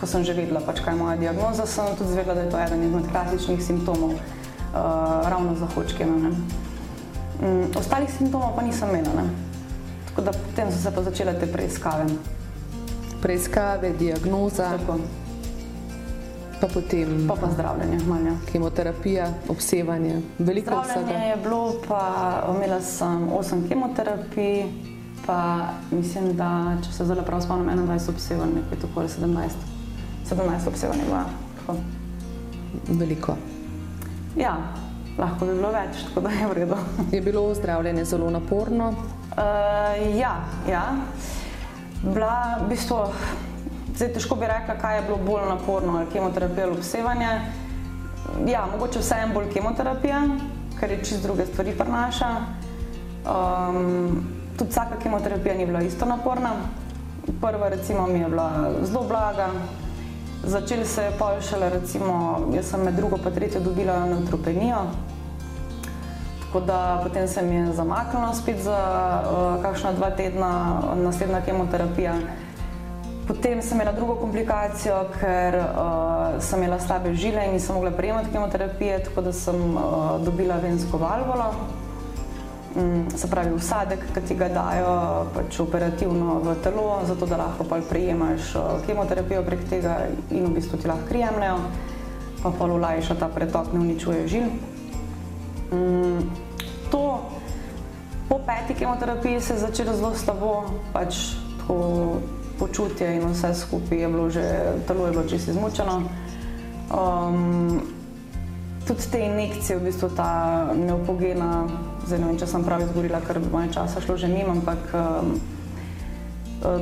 ko 0.00 0.06
sem 0.06 0.24
že 0.24 0.36
vedela, 0.36 0.60
pač, 0.60 0.80
kaj 0.84 0.94
je 0.94 1.00
moja 1.00 1.16
diagnoza, 1.16 1.66
sem 1.66 1.96
tudi 1.98 2.12
zvedela, 2.12 2.34
da 2.34 2.44
je 2.44 2.50
to 2.50 2.58
eden 2.60 2.82
izmed 2.84 3.08
klasičnih 3.10 3.60
simptomov 3.64 4.12
uh, 4.12 4.20
ravno 5.24 5.54
za 5.56 5.66
hočkino. 5.74 6.12
Um, 6.16 7.70
ostalih 7.76 8.10
simptomov 8.12 8.56
pa 8.56 8.62
nisem 8.62 8.88
imela. 8.88 9.22
Ne? 9.22 9.28
Tako 10.08 10.22
da 10.22 10.32
potem 10.32 10.72
so 10.72 10.78
se 10.78 10.94
pa 10.94 11.02
začele 11.02 11.38
te 11.40 11.46
preiskave. 11.46 12.06
Preiskave, 13.22 13.92
diagnoza. 13.98 14.76
Tako. 14.78 15.00
Pa 16.60 16.68
potem 16.72 17.28
pa, 17.28 17.34
pa 17.36 17.52
zdravljenje, 17.52 17.98
manja. 18.08 18.32
kemoterapija, 18.52 19.28
obsevanje, 19.48 20.22
veliko 20.38 20.70
Zdravljenje 20.70 21.04
vsega. 21.04 21.24
je 21.24 21.36
bilo, 21.36 21.74
pa 21.88 22.00
imela 22.56 22.80
sem 22.80 23.28
8 23.28 23.68
kemoterapij, 23.68 24.64
pa 25.26 25.68
mislim, 25.90 26.32
da 26.36 26.76
če 26.84 26.92
se 26.92 27.04
zelo 27.04 27.22
prav 27.22 27.44
spomnim, 27.44 27.68
21 27.68 28.10
obsevanj, 28.10 28.54
nekaj 28.56 28.80
tako 28.80 29.00
ali 29.00 29.08
17. 29.08 29.75
17 30.30 30.68
obsevanj 30.68 31.04
bilo. 31.06 31.24
tako. 31.60 31.78
veliko. 32.88 33.36
Ja, 34.36 34.56
lahko 35.18 35.46
bi 35.46 35.54
bilo 35.54 35.70
več, 35.72 36.02
tako 36.08 36.20
da 36.20 36.30
je 36.30 36.46
v 36.46 36.52
redu. 36.52 36.76
Je 37.14 37.20
bilo 37.20 37.54
zdravljenje 37.54 38.04
zelo 38.04 38.30
naporno, 38.30 38.94
Uh, 39.36 40.16
ja, 40.16 40.48
ja. 40.64 40.96
Bila 42.00 42.64
v 42.64 42.72
bistvu, 42.72 43.12
zdaj 43.92 44.14
težko 44.16 44.38
bi 44.40 44.48
rekla, 44.48 44.78
kaj 44.80 44.96
je 44.96 45.02
bilo 45.10 45.18
bolj 45.20 45.44
naporno, 45.44 45.98
ali 45.98 46.08
kemoterapija 46.08 46.64
ali 46.64 46.78
obsevanje. 46.78 47.28
Ja, 48.48 48.64
mogoče 48.72 49.02
vseeno 49.04 49.34
bolj 49.34 49.50
kemoterapija, 49.52 50.22
ker 50.80 50.90
je 50.90 51.02
čist 51.04 51.22
druge 51.22 51.44
stvari 51.46 51.76
prenaša. 51.76 52.30
Um, 53.28 54.24
tudi 54.56 54.70
vsaka 54.70 54.96
kemoterapija 55.02 55.54
ni 55.54 55.66
bila 55.66 55.84
isto 55.84 56.08
naporna. 56.08 56.54
Prva 57.40 57.68
recimo 57.68 58.06
mi 58.06 58.24
je 58.24 58.28
bila 58.32 58.72
zelo 58.88 59.04
blaga, 59.04 59.50
začeli 60.44 60.86
se 60.86 61.02
je 61.02 61.10
pol 61.18 61.40
šele 61.40 61.70
recimo, 61.70 62.46
jaz 62.54 62.70
sem 62.70 62.80
med 62.84 62.94
drugo 62.94 63.18
pa 63.22 63.30
tretjo 63.30 63.60
dobila 63.60 64.06
neutropenijo, 64.06 64.82
tako 66.40 66.60
da 66.60 67.00
potem 67.02 67.28
se 67.28 67.42
mi 67.42 67.54
je 67.54 67.72
zamaknilo 67.72 68.34
spet 68.34 68.60
za 68.62 68.78
uh, 69.22 69.62
kakšna 69.62 69.92
dva 69.92 70.10
tedna 70.10 70.80
naslednja 70.94 71.40
kemoterapija. 71.40 72.14
Potem 73.26 73.62
sem 73.62 73.74
imela 73.74 73.92
drugo 73.92 74.14
komplikacijo, 74.14 75.00
ker 75.20 75.56
uh, 75.58 76.36
sem 76.40 76.62
imela 76.62 76.78
slabe 76.80 77.14
žile 77.14 77.46
in 77.46 77.56
nisem 77.58 77.74
mogla 77.74 77.90
prejemati 77.90 78.30
kemoterapije, 78.32 79.02
tako 79.04 79.20
da 79.20 79.32
sem 79.32 79.74
uh, 79.74 79.82
dobila 80.24 80.56
vensko 80.62 80.98
valvulo. 80.98 81.50
Mm, 82.76 83.08
se 83.16 83.28
pravi, 83.30 83.54
usadek, 83.56 84.02
ki 84.12 84.20
ti 84.20 84.34
ga 84.36 84.50
dajo 84.52 84.92
pač 85.32 85.60
operativno 85.64 86.40
v 86.44 86.56
telo, 86.60 87.00
zato 87.08 87.24
da 87.26 87.38
lahko 87.40 87.64
pa 87.64 87.78
prejemaš 87.80 88.52
uh, 88.52 88.84
kemoterapijo 88.84 89.40
prek 89.46 89.62
tega 89.70 89.94
in 90.30 90.44
v 90.44 90.58
bistvu 90.58 90.82
ti 90.82 90.88
lahko 90.88 91.08
krijemljajo, 91.08 91.56
pa 92.42 92.52
pa 92.52 92.68
olajša 92.68 93.16
ta 93.16 93.30
pretok, 93.32 93.72
ne 93.72 93.80
uničuje 93.80 94.28
žil. 94.28 94.44
Mm, 95.72 96.28
to 96.92 97.24
po 98.28 98.38
peti 98.44 98.76
kemoterapiji 98.76 99.40
se 99.40 99.54
je 99.54 99.64
začelo 99.64 99.96
zelo 99.96 100.12
slabo, 100.14 100.64
pač 100.92 101.32
tako 101.64 102.20
počutje 102.58 103.08
in 103.16 103.24
vse 103.32 103.54
skupaj 103.54 103.98
je 103.98 104.08
bilo 104.08 104.30
že, 104.30 104.44
telo 104.86 105.06
je 105.06 105.12
bilo 105.12 105.24
čisto 105.24 105.50
izmučeno. 105.50 106.02
Um, 106.92 107.80
tudi 108.86 109.10
te 109.10 109.18
injekcije, 109.18 109.78
v 109.78 109.88
bistvu 109.90 110.08
ta 110.16 110.30
neopogena, 110.74 111.66
zdaj 112.06 112.18
ne 112.22 112.30
vem, 112.30 112.38
če 112.38 112.46
sem 112.46 112.64
prav 112.64 112.84
izgovorila, 112.84 113.20
ker 113.26 113.40
bi 113.42 113.50
moje 113.50 113.72
časa 113.74 114.00
šlo 114.00 114.16
že 114.16 114.30
mimo, 114.30 114.54
ampak 114.54 114.94
um, 114.94 115.34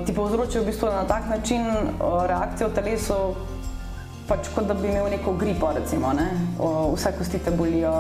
ti 0.05 0.13
povzročijo 0.13 0.63
v 0.63 0.69
bistvu 0.69 0.93
na 0.93 1.05
tak 1.09 1.29
način 1.33 1.65
uh, 1.65 2.27
reakcijo 2.29 2.69
v 2.69 2.77
telesu, 2.77 3.19
pač 4.29 4.49
kot 4.55 4.69
da 4.69 4.75
bi 4.77 4.89
imel 4.89 5.09
neko 5.13 5.33
gripo, 5.41 5.73
recimo, 5.73 6.13
ne? 6.17 6.29
o, 6.59 6.93
vse 6.95 7.13
kosti 7.19 7.41
te 7.45 7.51
bolijo, 7.51 7.93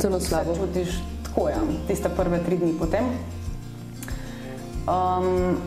Zelo 0.00 0.20
slabo. 0.20 0.56
čutiš 0.56 1.00
tako, 1.24 1.48
ja, 1.48 1.60
tiste 1.88 2.08
prve 2.08 2.40
tri 2.44 2.56
dni 2.60 2.76
potem. 2.78 3.08
Um, 4.86 5.58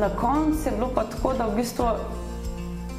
na 0.00 0.10
koncu 0.16 0.68
je 0.68 0.72
bilo 0.76 0.90
pa 0.94 1.04
tako, 1.04 1.32
da 1.38 1.46
v 1.46 1.56
bistvu, 1.56 1.86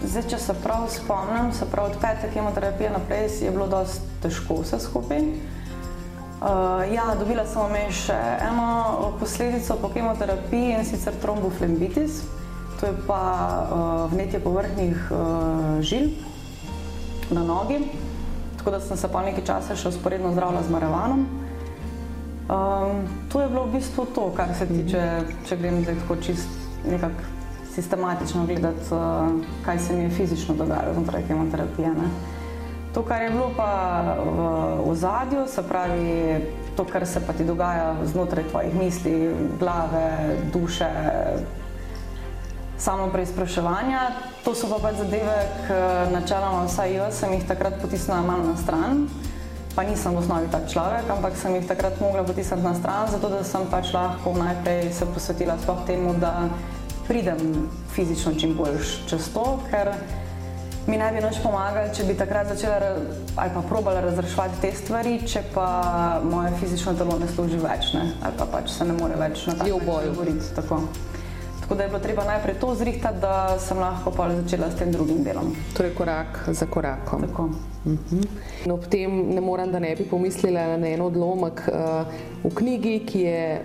zdaj, 0.03 0.23
če 0.29 0.37
se 0.37 0.53
prav 0.63 0.87
spomnim, 0.89 1.51
se 1.53 1.65
pravi 1.71 1.91
od 1.91 1.97
pete 2.01 2.29
kemoterapije 2.33 2.89
naprej 2.89 3.29
je 3.41 3.51
bilo 3.51 3.67
dosti 3.67 4.21
težko 4.21 4.61
vse 4.61 4.79
skupaj. 4.79 5.21
Uh, 6.41 6.93
ja, 6.93 7.11
dobila 7.19 7.45
sem 7.45 7.61
vmes 7.69 7.99
še 8.07 8.17
eno 8.41 9.11
posledico 9.19 9.75
po 9.77 9.91
kemoterapiji 9.93 10.71
in 10.73 10.85
sicer 10.85 11.13
tromboflembitis. 11.21 12.23
To 12.79 12.89
je 12.89 12.95
pa 13.05 13.21
uh, 13.21 14.07
vnetje 14.09 14.39
površnih 14.41 15.11
uh, 15.13 15.77
žil 15.85 16.09
na 17.29 17.43
nogi. 17.45 17.77
Tako 18.57 18.73
da 18.73 18.79
sem 18.81 18.97
se 18.97 19.09
pa 19.11 19.21
nekaj 19.21 19.45
časa 19.45 19.77
še 19.77 19.93
usporedno 19.93 20.33
zdravila 20.33 20.63
z 20.65 20.73
Marevanom. 20.73 21.27
Um, 22.49 23.05
to 23.29 23.41
je 23.41 23.47
bilo 23.47 23.67
v 23.69 23.77
bistvu 23.77 24.05
to, 24.15 24.25
kar 24.33 24.49
se 24.57 24.65
tiče, 24.65 25.05
če 25.45 25.59
grem 25.61 25.83
zdaj 25.85 26.01
tako 26.01 26.17
čist 26.25 26.49
nekako 26.89 27.40
sistematično 27.75 28.45
gledati, 28.45 28.93
uh, 28.93 29.31
kaj 29.65 29.79
se 29.79 29.93
mi 29.93 30.03
je 30.03 30.09
fizično 30.09 30.55
dogajalo 30.55 30.93
znotraj 30.93 31.23
kemoterapije. 31.27 31.89
Ne. 31.89 32.09
To, 32.93 33.03
kar 33.07 33.21
je 33.21 33.29
bilo 33.31 33.51
pa 33.55 34.03
v 34.83 34.89
ozadju, 34.91 35.47
se 35.47 35.63
pravi 35.63 36.41
to, 36.75 36.85
kar 36.85 37.07
se 37.07 37.21
pa 37.27 37.33
ti 37.33 37.45
dogaja 37.47 37.95
znotraj 38.05 38.43
tvojih 38.51 38.75
misli, 38.75 39.35
glave, 39.59 40.35
duše, 40.53 40.89
samo 42.77 43.07
preizpraševanja, 43.13 43.99
to 44.43 44.55
so 44.55 44.67
pa 44.67 44.81
pač 44.81 44.97
zadeve, 44.97 45.37
ki 45.67 45.79
načeloma 46.11 46.65
vsaj 46.65 46.95
jaz 46.97 47.19
sem 47.21 47.35
jih 47.37 47.45
takrat 47.47 47.77
potisnila 47.81 48.21
malo 48.25 48.49
na 48.49 48.57
stran. 48.57 49.05
Pa 49.71 49.85
nisem 49.87 50.11
v 50.11 50.19
osnovi 50.19 50.49
tak 50.51 50.67
človek, 50.67 51.07
ampak 51.07 51.37
sem 51.39 51.53
jih 51.55 51.67
takrat 51.69 52.01
mogla 52.03 52.25
potisniti 52.27 52.65
na 52.65 52.73
stran, 52.75 53.07
zato 53.07 53.29
da 53.31 53.39
sem 53.47 53.63
pač 53.71 53.93
lahko 53.95 54.33
najprej 54.35 54.91
se 54.91 55.07
posvetila 55.07 55.55
sploh 55.61 55.85
temu, 55.87 56.11
da 56.19 56.49
pridem 57.11 57.69
fizično 57.91 58.31
čim 58.39 58.53
bolj 58.55 58.77
čez 59.09 59.25
to, 59.33 59.43
ker 59.71 59.89
mi 60.87 60.97
ne 60.97 61.09
bi 61.11 61.19
nič 61.19 61.41
pomagali, 61.43 61.91
če 61.93 62.05
bi 62.07 62.13
takrat 62.15 62.47
začela 62.47 62.93
ali 63.35 63.51
pa 63.53 63.61
probala 63.67 63.99
razreševati 64.05 64.61
te 64.63 64.71
stvari, 64.75 65.17
če 65.27 65.41
pa 65.53 65.65
moje 66.23 66.53
fizično 66.61 66.93
telo 66.95 67.17
ne 67.19 67.27
služi 67.27 67.59
več, 67.59 67.91
ne? 67.97 68.05
ali 68.23 68.39
pa 68.39 68.47
pač 68.53 68.71
se 68.71 68.87
ne 68.87 68.95
more 68.95 69.19
več 69.19 69.43
na 69.49 69.57
ta 69.59 69.67
boju. 69.67 70.13
boriti. 70.15 70.53
Tako. 70.55 70.79
tako 71.59 71.75
da 71.75 71.83
je 71.83 71.91
bilo 71.91 71.99
treba 71.99 72.23
najprej 72.31 72.55
to 72.63 72.71
zrihtati, 72.79 73.19
da 73.19 73.59
sem 73.59 73.83
lahko 73.83 74.15
pa 74.15 74.29
začela 74.31 74.71
s 74.71 74.79
tem 74.79 74.95
drugim 74.95 75.23
delom. 75.27 75.51
torej 75.75 75.91
korak 75.99 76.45
za 76.47 76.65
korakom. 76.65 77.27
Tako. 77.27 77.49
Mhm. 77.85 78.21
No, 78.65 78.75
ob 78.75 78.85
tem 78.85 79.33
ne 79.33 79.41
morem, 79.41 79.71
da 79.71 79.79
ne 79.79 79.95
bi 79.95 80.03
pomislila 80.03 80.77
na 80.77 80.87
en 80.87 81.01
odlomek 81.01 81.63
uh, 81.65 82.05
v 82.43 82.51
knjigi, 82.55 82.99
ki 83.09 83.21
je 83.21 83.61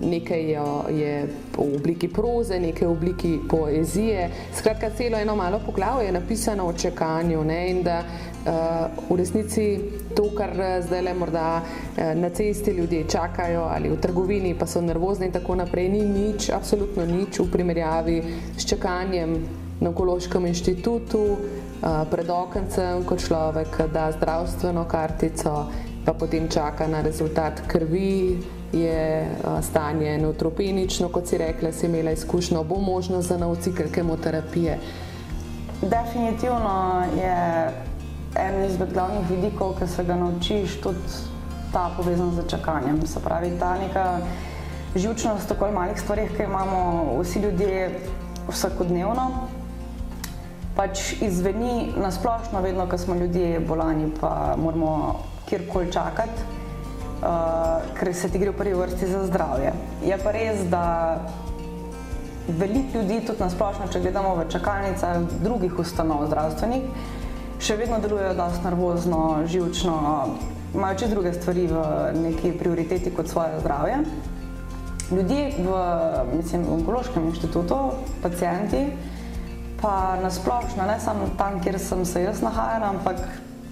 nekaj 0.00 0.44
je, 0.50 0.66
je 0.94 1.14
v 1.56 1.64
obliki 1.64 2.08
proze, 2.08 2.60
nekaj 2.62 2.86
v 2.86 2.92
obliki 2.92 3.32
poezije. 3.50 4.28
Skratka, 4.54 4.92
celo 4.94 5.18
eno 5.18 5.34
malo 5.36 5.58
poglavje 5.66 6.06
je 6.06 6.12
napisano 6.12 6.68
o 6.70 6.72
čakanju 6.72 7.42
ne, 7.44 7.58
in 7.70 7.82
da 7.82 7.96
uh, 8.04 9.10
v 9.10 9.18
resnici 9.18 9.66
to, 10.14 10.28
kar 10.38 10.54
zdaj 10.86 11.02
le 11.02 11.14
morda 11.18 11.48
uh, 11.58 12.12
na 12.14 12.30
cesti 12.30 12.70
ljudje 12.78 13.08
čakajo 13.10 13.66
ali 13.74 13.90
v 13.90 13.98
trgovini, 13.98 14.54
pa 14.54 14.70
so 14.70 14.80
nervozni 14.80 15.26
in 15.26 15.34
tako 15.34 15.58
naprej, 15.58 15.88
ni 15.88 16.04
nič, 16.06 16.52
absolutno 16.54 17.06
nič 17.06 17.42
v 17.42 17.50
primerjavi 17.50 18.22
s 18.54 18.70
čakanjem 18.70 19.34
na 19.82 19.90
Onkološkem 19.90 20.46
inštitutu, 20.46 21.18
uh, 21.18 21.61
pred 22.10 22.30
okencem, 22.30 23.04
ko 23.04 23.16
človek 23.16 23.80
da 23.92 24.12
zdravstveno 24.12 24.84
kartico, 24.84 25.66
pa 26.04 26.12
potem 26.14 26.48
čaka 26.48 26.86
na 26.86 27.02
rezultat 27.02 27.62
krvi, 27.66 28.38
je 28.72 29.28
stanje 29.62 30.18
neutropenično, 30.18 31.08
kot 31.08 31.28
si 31.28 31.38
rekla, 31.38 31.72
si 31.72 31.86
imela 31.86 32.10
izkušnjo, 32.10 32.64
bo 32.64 32.80
možno 32.80 33.22
za 33.22 33.36
nov 33.38 33.56
cikl 33.60 33.90
kemoterapije. 33.92 34.78
Definitivno 35.82 37.04
je 37.16 37.68
en 38.34 38.64
izmed 38.64 38.92
glavnih 38.92 39.30
vidikov, 39.30 39.74
ki 39.78 39.86
se 39.86 40.04
ga 40.04 40.16
naučiš, 40.16 40.80
tudi 40.80 40.98
ta 41.72 41.90
povezan 41.96 42.30
z 42.32 42.48
čakanjem. 42.48 43.06
Se 43.06 43.20
pravi, 43.20 43.50
ta 43.60 43.74
neka 43.78 44.06
živčnost 44.94 45.44
v 45.44 45.48
tako 45.48 45.70
malih 45.72 46.00
stvarih, 46.00 46.30
ki 46.36 46.42
imamo 46.42 47.18
vsi 47.20 47.40
ljudje 47.40 48.00
vsakodnevno, 48.48 49.30
pač 50.76 51.12
izveni 51.22 51.92
na 51.96 52.10
splošno, 52.10 52.62
vedno, 52.62 52.86
ko 52.88 52.98
smo 52.98 53.14
ljudje 53.14 53.60
bolani, 53.60 54.10
pa 54.20 54.54
moramo 54.56 55.20
kjerkoli 55.48 55.92
čakati, 55.92 56.46
uh, 57.22 57.28
ker 57.98 58.14
se 58.14 58.28
ti 58.28 58.38
gre 58.38 58.50
v 58.50 58.56
prvi 58.56 58.74
vrsti 58.74 59.06
za 59.06 59.26
zdravje. 59.26 59.72
Je 60.04 60.18
pa 60.18 60.32
res, 60.32 60.64
da 60.70 60.84
veliko 62.48 62.98
ljudi, 62.98 63.20
tudi 63.26 63.40
na 63.40 63.50
splošno, 63.50 63.90
če 63.92 64.00
gledamo 64.00 64.34
v 64.40 64.48
čakalnicah 64.50 65.20
drugih 65.44 65.78
ustanov 65.78 66.26
zdravstvenih, 66.30 66.88
še 67.62 67.76
vedno 67.78 68.00
delujejo 68.02 68.34
dosti 68.34 68.66
nervozno, 68.66 69.22
živčno, 69.46 69.94
imajo 70.74 70.98
čez 70.98 71.10
druge 71.12 71.32
stvari 71.36 71.68
v 71.70 71.84
neki 72.16 72.56
prioriteti 72.58 73.12
kot 73.14 73.28
svoje 73.28 73.60
zdravje. 73.60 74.02
Ljudje 75.12 75.42
v, 75.60 75.80
mislim, 76.32 76.64
onkološkem 76.72 77.26
inštitutu, 77.28 77.78
pacijenti, 78.22 78.86
pa 79.82 80.16
nasplošno, 80.22 80.86
ne 80.86 81.00
samo 81.00 81.28
tam, 81.38 81.60
kjer 81.60 81.78
sem 81.78 82.04
se 82.06 82.22
jaz 82.22 82.42
nahajala, 82.42 82.92
ampak 82.94 83.18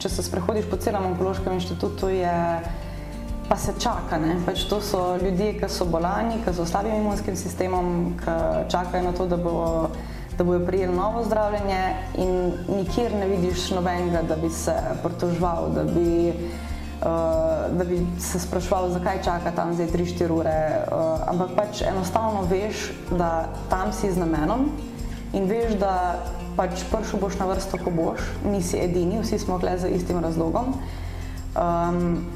če 0.02 0.09
se 0.09 0.25
sprehodiš 0.26 0.67
po 0.71 0.79
celem 0.83 1.07
onkološkem 1.12 1.55
inštitutu, 1.55 2.09
je 2.11 2.37
pa 3.49 3.57
se 3.57 3.75
čaka. 3.79 4.19
Pač 4.47 4.64
to 4.71 4.81
so 4.83 5.17
ljudje, 5.23 5.55
ki 5.61 5.69
so 5.71 5.87
bolani, 5.87 6.40
ki 6.45 6.55
so 6.55 6.67
slabim 6.67 6.99
imunskim 6.99 7.37
sistemom, 7.37 8.17
ki 8.19 8.37
čakajo 8.71 9.07
na 9.07 9.12
to, 9.12 9.26
da 9.31 9.38
bo. 9.38 9.59
Da 10.38 10.45
bojo 10.47 10.62
prijeli 10.64 10.95
novo 10.97 11.21
zdravljenje, 11.26 11.81
in 12.17 12.31
nikjer 12.71 13.12
ne 13.12 13.26
vidiš 13.29 13.67
nobenega, 13.76 14.23
da 14.25 14.38
bi 14.40 14.49
se 14.49 14.73
pritoževal, 15.02 15.67
da 15.75 15.83
bi 15.85 16.31
uh, 16.33 17.76
da 17.76 17.85
bi 17.85 17.99
se 18.21 18.40
sprašval, 18.40 18.88
zakaj 18.95 19.21
čaka 19.25 19.52
tam 19.52 19.75
zdaj 19.75 19.90
3-4 19.93 20.31
ure. 20.33 20.57
Uh, 20.87 21.29
ampak 21.29 21.52
pač 21.59 21.83
enostavno 21.83 22.47
veš, 22.49 22.88
da 23.11 23.50
tam 23.69 23.93
si 23.93 24.09
z 24.09 24.17
namenom 24.17 24.71
in 25.32 25.46
veš, 25.50 25.76
da 25.80 25.94
pač 26.56 26.82
prišel 26.90 27.20
boš 27.20 27.38
na 27.38 27.46
vrsto, 27.52 27.78
ko 27.78 27.90
boš, 27.94 28.20
nisi 28.44 28.78
edini, 28.82 29.20
vsi 29.22 29.38
smo 29.38 29.58
gledali 29.58 29.80
za 29.80 29.88
istim 29.88 30.18
razlogom. 30.18 30.75
Um, 31.54 32.26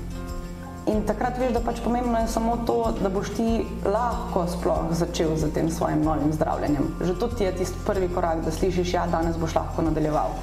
In 0.84 1.00
takrat 1.08 1.38
veš, 1.40 1.54
da 1.56 1.62
pač 1.64 1.78
pomembno 1.80 2.18
je 2.20 2.28
samo 2.28 2.58
to, 2.68 2.76
da 3.00 3.08
boš 3.08 3.30
ti 3.38 3.64
lahko 3.88 4.42
sploh 4.52 4.90
začel 4.92 5.32
z 5.40 5.48
tem 5.56 5.70
svojim 5.72 6.02
novim 6.04 6.32
zdravljenjem. 6.32 6.90
Že 7.00 7.14
to 7.20 7.28
ti 7.28 7.44
je 7.46 7.52
tisti 7.56 7.78
prvi 7.86 8.08
korak, 8.12 8.42
da 8.44 8.52
slišiš, 8.52 8.92
da 8.92 8.98
ja, 8.98 9.04
danes 9.08 9.38
boš 9.40 9.54
lahko 9.56 9.82
nadaljeval. 9.86 10.36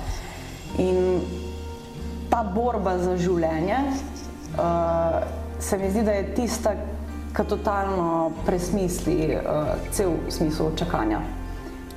In 0.82 1.22
ta 2.32 2.42
borba 2.42 2.96
za 2.98 3.14
življenje, 3.22 3.78
uh, 4.58 5.22
se 5.62 5.78
mi 5.78 5.92
zdi, 5.94 6.08
da 6.10 6.18
je 6.18 6.34
tista, 6.34 6.74
ki 7.38 7.46
totalno 7.46 8.32
presmisli 8.46 9.36
uh, 9.38 9.76
cel 9.94 10.18
smisel 10.34 10.74
čakanja. 10.76 11.22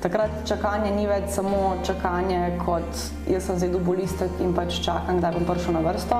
Takrat 0.04 0.42
čakanje 0.44 0.90
ni 0.92 1.06
več 1.08 1.30
samo 1.32 1.78
čakanje, 1.80 2.58
kot 2.60 2.84
jaz 3.24 3.46
sem 3.46 3.56
zdaj 3.56 3.70
dobil 3.72 4.02
listek 4.02 4.34
in 4.44 4.50
pač 4.52 4.76
čakam, 4.84 5.16
kdaj 5.16 5.32
bom 5.32 5.46
prišel 5.48 5.72
na 5.78 5.80
vrsto, 5.80 6.18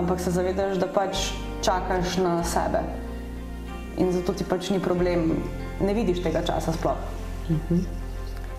ampak 0.00 0.22
se 0.24 0.32
zavedaš, 0.32 0.78
da 0.80 0.86
pač 0.88 1.26
čakaš 1.60 2.14
na 2.24 2.38
sebe. 2.40 2.80
In 4.00 4.14
zato 4.16 4.32
ti 4.32 4.46
pač 4.48 4.70
ni 4.72 4.80
problem, 4.80 5.42
ne 5.84 5.92
vidiš 5.92 6.22
tega 6.24 6.40
časa 6.40 6.72
sploh. 6.72 6.96
Uh 6.96 7.52
mhm. 7.52 7.60
-huh. 7.68 7.84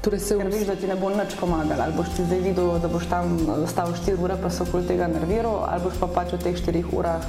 Torej 0.06 0.20
se 0.20 0.38
veš, 0.38 0.68
da 0.68 0.76
ti 0.76 0.88
ne 0.88 0.96
bo 0.96 1.10
nič 1.10 1.34
pomagalo. 1.40 1.84
Ali 1.84 1.94
boš 1.98 2.14
ti 2.16 2.26
zdaj 2.26 2.40
videl, 2.40 2.80
da 2.80 2.88
boš 2.88 3.10
tam 3.10 3.40
stal 3.68 3.90
4 3.92 4.22
ure, 4.24 4.38
pa 4.42 4.50
se 4.50 4.64
okoli 4.64 4.88
tega 4.88 5.08
nerviral, 5.08 5.66
ali 5.66 5.82
boš 5.84 5.98
pa 6.00 6.08
pač 6.08 6.34
v 6.34 6.38
teh 6.38 6.56
4 6.56 6.86
urah 6.94 7.26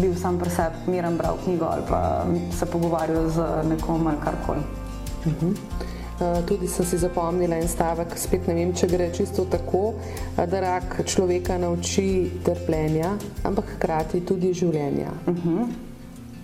bil 0.00 0.16
sam 0.16 0.38
pri 0.38 0.50
sebi, 0.50 0.76
miren, 0.86 1.16
bral 1.16 1.36
knjigo 1.44 1.64
ali 1.64 1.82
pa 1.88 2.24
se 2.58 2.66
pogovarjal 2.66 3.28
z 3.28 3.44
nekom 3.68 4.06
ali 4.06 4.16
karkoli. 4.24 4.64
Uh 5.26 5.32
-huh. 5.32 5.56
Uh, 6.16 6.40
tudi 6.48 6.68
sem 6.68 6.86
si 6.86 6.96
zapomnila 6.96 7.58
en 7.60 7.68
stavek, 7.68 8.14
spet 8.16 8.46
ne 8.48 8.54
vem, 8.56 8.70
če 8.72 8.86
gre 8.88 9.10
čisto 9.12 9.44
tako, 9.44 9.94
da 10.36 10.60
rak 10.64 11.02
človeka 11.04 11.58
nauči 11.60 12.40
trpljenja, 12.44 13.10
ampak 13.44 13.74
hkrati 13.76 14.22
tudi 14.24 14.54
življenja. 14.54 15.12
Uh 15.26 15.34
mhm. 15.34 15.58
-huh. 15.58 15.68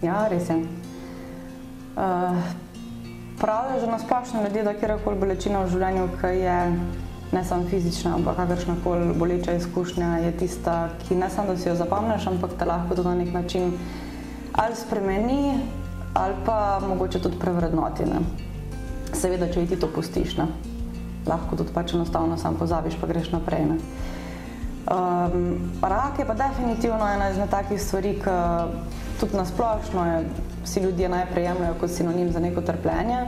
Ja, 0.03 0.29
res 0.29 0.49
je. 0.49 0.57
Uh, 1.97 2.37
pravijo 3.41 3.81
že 3.81 3.87
na 3.87 3.99
splošno 3.99 4.43
ljudje, 4.43 4.63
da 4.63 4.75
kjerkoli 4.75 5.19
bolečina 5.19 5.65
v 5.65 5.71
življenju, 5.71 6.09
ki 6.21 6.27
je 6.27 6.59
ne 7.33 7.45
samo 7.45 7.65
fizična, 7.69 8.15
ampak 8.15 8.37
kakršna 8.37 8.77
koli 8.85 9.15
boleča 9.15 9.53
izkušnja, 9.53 10.19
je 10.19 10.33
tista, 10.37 10.89
ki 11.09 11.15
ne 11.15 11.31
samo 11.31 11.49
da 11.49 11.57
si 11.57 11.69
jo 11.69 11.75
zapomniš, 11.75 12.27
ampak 12.27 12.51
te 12.59 12.65
lahko 12.65 12.95
tudi 12.95 13.09
na 13.09 13.15
nek 13.15 13.33
način 13.33 13.73
ali 14.53 14.77
spremeni, 14.77 15.59
ali 16.15 16.35
pa 16.45 16.81
mogoče 16.89 17.23
tudi 17.23 17.39
prevrednoti. 17.39 18.05
Ne. 18.05 18.52
Seveda, 19.13 19.49
če 19.53 19.67
ti 19.67 19.77
to 19.77 19.89
pustiš, 19.93 20.37
ne. 20.41 20.49
lahko 21.27 21.57
tudi 21.57 21.71
pač 21.75 21.95
enostavno 21.95 22.39
sam 22.39 22.57
pozabiš, 22.59 22.97
pa 23.01 23.07
greš 23.07 23.31
naprej. 23.31 23.67
Ne. 23.69 23.79
Um, 24.83 25.71
rak 25.83 26.19
je 26.19 26.27
pa 26.27 26.35
definitivno 26.35 27.07
ena 27.07 27.31
izmed 27.31 27.51
takih 27.51 27.79
stvari, 27.79 28.17
ki 28.19 28.35
tudi 29.21 29.39
na 29.39 29.45
splošno 29.47 30.07
je 30.07 30.17
vsi 30.65 30.81
ljudje 30.81 31.09
najprej 31.09 31.45
jemljajo 31.45 31.75
kot 31.81 31.91
sinonim 31.91 32.33
za 32.33 32.41
neko 32.41 32.61
trpljenje. 32.67 33.21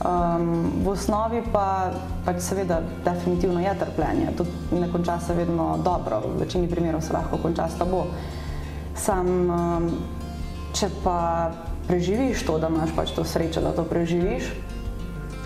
Um, 0.00 0.80
v 0.80 0.88
osnovi 0.88 1.42
pa 1.52 1.92
pač 2.24 2.40
seveda 2.40 2.80
definitivno 3.04 3.60
je 3.60 3.74
trpljenje. 3.78 4.32
To 4.38 4.46
ne 4.72 4.88
konča 4.92 5.18
se 5.20 5.34
vedno 5.36 5.76
dobro, 5.84 6.22
v 6.24 6.40
večini 6.40 6.70
primerov 6.70 7.04
se 7.04 7.12
lahko 7.12 7.36
konča 7.36 7.68
slabo. 7.68 8.06
Sam, 8.96 9.28
um, 9.50 9.90
če 10.72 10.88
pa 11.04 11.50
preživiš 11.88 12.46
to, 12.46 12.56
da 12.58 12.72
imaš 12.72 12.96
pač 12.96 13.12
to 13.12 13.24
srečo, 13.24 13.60
da 13.60 13.74
to 13.76 13.84
preživiš, 13.84 14.48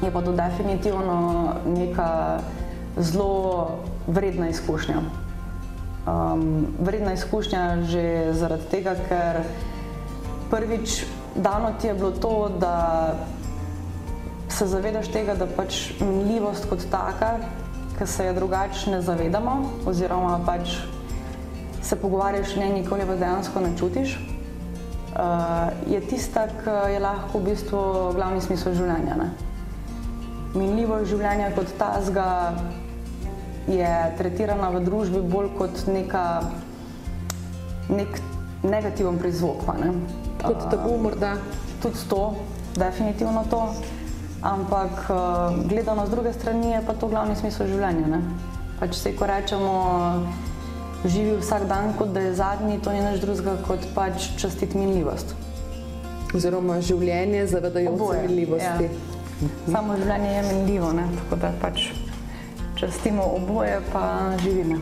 je 0.02 0.10
pa 0.10 0.22
to 0.22 0.32
definitivno 0.32 1.52
neka 1.66 2.38
zelo 2.96 3.68
vredna 4.06 4.48
izkušnja. 4.48 4.96
Um, 6.06 6.66
vredna 6.80 7.12
izkušnja 7.12 7.82
že 7.82 8.32
zaradi 8.32 8.68
tega, 8.70 8.94
ker 9.08 9.40
prvič 10.50 11.04
dano 11.34 11.72
ti 11.80 11.86
je 11.86 11.94
bilo 11.94 12.10
to, 12.10 12.50
da 12.60 13.14
se 14.48 14.66
zavedaš 14.66 15.08
tega, 15.08 15.34
da 15.34 15.46
pač 15.46 15.92
minljivost 16.00 16.68
kot 16.68 16.84
taka, 16.90 17.38
ki 17.98 18.06
se 18.06 18.26
je 18.26 18.32
drugače 18.32 18.90
ne 18.90 19.00
zavedamo, 19.02 19.70
oziroma 19.86 20.38
pač 20.46 20.76
se 21.82 21.96
pogovarjaš 21.96 22.56
o 22.56 22.60
njej, 22.60 22.72
nikoli 22.72 23.06
pa 23.06 23.16
dejansko 23.16 23.60
ne 23.60 23.72
čutiš, 23.78 24.14
uh, 24.18 25.90
je 25.90 26.00
tista, 26.00 26.46
ki 26.46 26.92
je 26.92 27.00
lahko 27.00 27.38
v 27.38 27.50
bistvu 27.50 27.82
glavni 28.14 28.40
smisel 28.40 28.74
življenja. 28.74 29.16
Ne? 29.16 29.53
Minljivost 30.54 31.10
življenja 31.10 31.50
kot 31.56 31.72
tazga 31.78 32.28
je 33.66 33.94
tretirana 34.18 34.68
v 34.74 34.84
družbi 34.84 35.22
bolj 35.24 35.50
kot 35.58 35.86
neka, 35.90 36.26
nek 37.90 38.20
negativen 38.62 39.18
prizvok. 39.18 39.66
Ne? 39.80 39.94
kot 40.44 40.70
tabu, 40.70 40.96
morda. 41.00 41.36
Tudi 41.82 42.00
to, 42.08 42.34
definitivno 42.76 43.44
to. 43.50 43.72
Ampak 44.44 45.08
gledano 45.68 46.06
z 46.06 46.10
druge 46.10 46.32
strani 46.32 46.76
je 46.76 46.80
pa 46.86 46.92
to 46.92 47.08
glavni 47.08 47.36
smisel 47.36 47.68
življenja. 47.68 48.08
Ne? 48.08 48.20
Pač 48.76 48.98
se, 49.00 49.14
ko 49.16 49.24
rečemo, 49.28 49.72
živi 51.08 51.38
vsak 51.40 51.64
dan, 51.68 51.94
kot 51.96 52.12
da 52.12 52.20
je 52.20 52.34
zadnji, 52.36 52.80
to 52.84 52.92
ni 52.92 53.00
nič 53.00 53.24
drugega 53.24 53.56
kot 53.64 53.88
pač 53.96 54.34
častiti 54.36 54.76
minljivost. 54.76 55.32
Oziroma 56.34 56.80
življenje 56.84 57.46
zavedajoče 57.54 58.08
se 58.10 58.22
minljivosti. 58.28 58.88
Ja. 58.90 59.13
Samo 59.66 59.96
življenje 59.96 60.34
je 60.34 60.42
minljivo, 60.48 60.92
ne? 60.92 61.08
tako 61.22 61.40
da 61.42 61.52
pač 61.60 61.88
častimo 62.78 63.24
oboje, 63.36 63.80
pa 63.92 64.04
živimo 64.42 64.78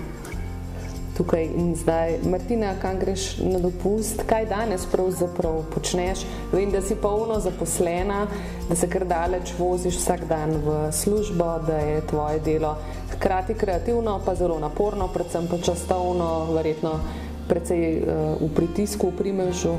tukaj 1.17 1.45
in 1.45 1.75
zdaj. 1.77 2.19
Martina, 2.25 2.75
kam 2.83 2.99
greš 2.99 3.37
na 3.39 3.59
dopust, 3.59 4.23
kaj 4.27 4.47
danes 4.47 4.87
pravzaprav 4.87 5.63
počneš? 5.75 6.25
Vem, 6.53 6.71
da 6.73 6.81
si 6.83 6.97
polno 6.97 7.39
zaposlena, 7.41 8.27
da 8.69 8.77
se 8.77 8.89
kar 8.91 9.05
daleč 9.05 9.53
voziš 9.59 9.97
vsak 10.01 10.25
dan 10.29 10.57
v 10.65 10.93
službo, 10.93 11.59
da 11.67 11.77
je 11.77 12.07
tvoje 12.07 12.41
delo 12.41 12.77
hkrati 13.13 13.55
kreativno, 13.55 14.21
pa 14.25 14.35
zelo 14.35 14.59
naporno, 14.59 15.09
predvsem 15.09 15.47
pa 15.51 15.59
časovno, 15.59 16.53
verjetno 16.55 16.99
precej 17.49 18.01
uh, 18.01 18.41
v 18.41 18.49
pritisku, 18.55 19.11
v 19.11 19.17
primežu. 19.19 19.77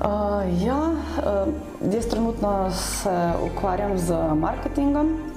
Uh, 0.00 0.44
ja, 0.60 0.92
uh, 0.92 1.48
jaz 1.80 2.06
trenutno 2.10 2.70
se 2.70 3.16
ukvarjam 3.46 3.98
z 3.98 4.14
marketingom, 4.36 5.30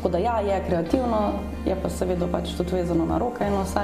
Tako 0.00 0.08
da 0.08 0.18
ja, 0.18 0.40
je 0.40 0.64
kreativno, 0.66 1.32
je 1.66 1.76
pa 1.82 1.88
seveda 1.92 2.24
pač 2.32 2.54
tudi 2.56 2.72
vezano 2.72 3.04
na 3.04 3.18
roke 3.18 3.44
in 3.44 3.52
vse. 3.52 3.82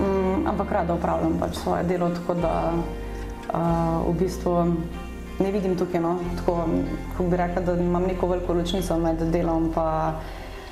Um, 0.00 0.46
ampak 0.48 0.72
rada 0.72 0.94
upravljam 0.94 1.34
pač 1.40 1.58
svoje 1.60 1.84
delo, 1.84 2.08
tako 2.16 2.34
da 2.40 2.72
uh, 2.72 4.08
v 4.08 4.14
bistvu 4.22 4.54
ne 5.38 5.50
vidim 5.52 5.76
tukaj, 5.76 6.00
no, 6.00 6.14
tako 6.38 6.64
kot 7.18 7.28
bi 7.28 7.36
rekla, 7.36 7.60
da 7.60 7.74
imam 7.76 8.06
neko 8.08 8.30
veliko 8.30 8.56
ločnico 8.56 8.96
med 8.98 9.20
delom 9.34 9.68
in 9.68 10.14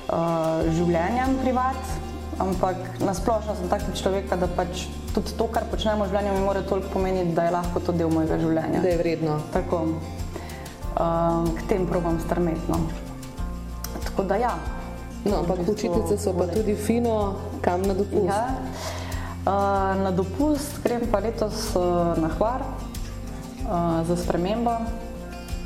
uh, 0.09 0.65
življenjem 0.73 1.37
privat. 1.43 1.93
Ampak 2.41 2.97
nasplošno 3.05 3.53
sem 3.59 3.69
taki 3.69 3.93
človek, 3.93 4.33
da 4.41 4.49
pač 4.49 4.87
tudi 5.13 5.35
to, 5.37 5.47
kar 5.51 5.67
počnemo 5.71 6.05
v 6.05 6.11
življenju, 6.11 6.33
mi 6.39 6.45
mora 6.45 6.61
toliko 6.65 6.89
pomeniti, 6.95 7.35
da 7.35 7.47
je 7.47 7.55
lahko 7.55 7.83
to 7.83 7.95
del 7.95 8.11
mojega 8.11 8.39
življenja. 8.39 8.83
Da 8.83 8.91
je 8.91 8.99
vredno. 8.99 9.39
Tako. 9.53 9.83
Uh, 10.91 11.47
k 11.55 11.67
tem 11.69 11.87
probam 11.87 12.19
strmetno. 12.19 12.79
Tako 14.05 14.27
da 14.27 14.39
ja. 14.41 14.53
No, 15.23 15.43
ampak 15.43 15.61
učiteljice 15.69 16.17
so 16.17 16.33
pa 16.33 16.47
tudi 16.49 16.75
fino, 16.75 17.35
kam 17.61 17.83
na 17.85 17.93
dopust. 17.93 18.25
Ja. 18.25 18.41
Uh, 19.41 19.97
na 20.01 20.11
dopust 20.11 20.81
grem 20.83 21.05
pa 21.11 21.21
letos 21.21 21.71
uh, 21.75 22.13
na 22.17 22.29
hvar 22.37 22.61
uh, 22.61 24.01
za 24.05 24.17
spremembo, 24.17 24.73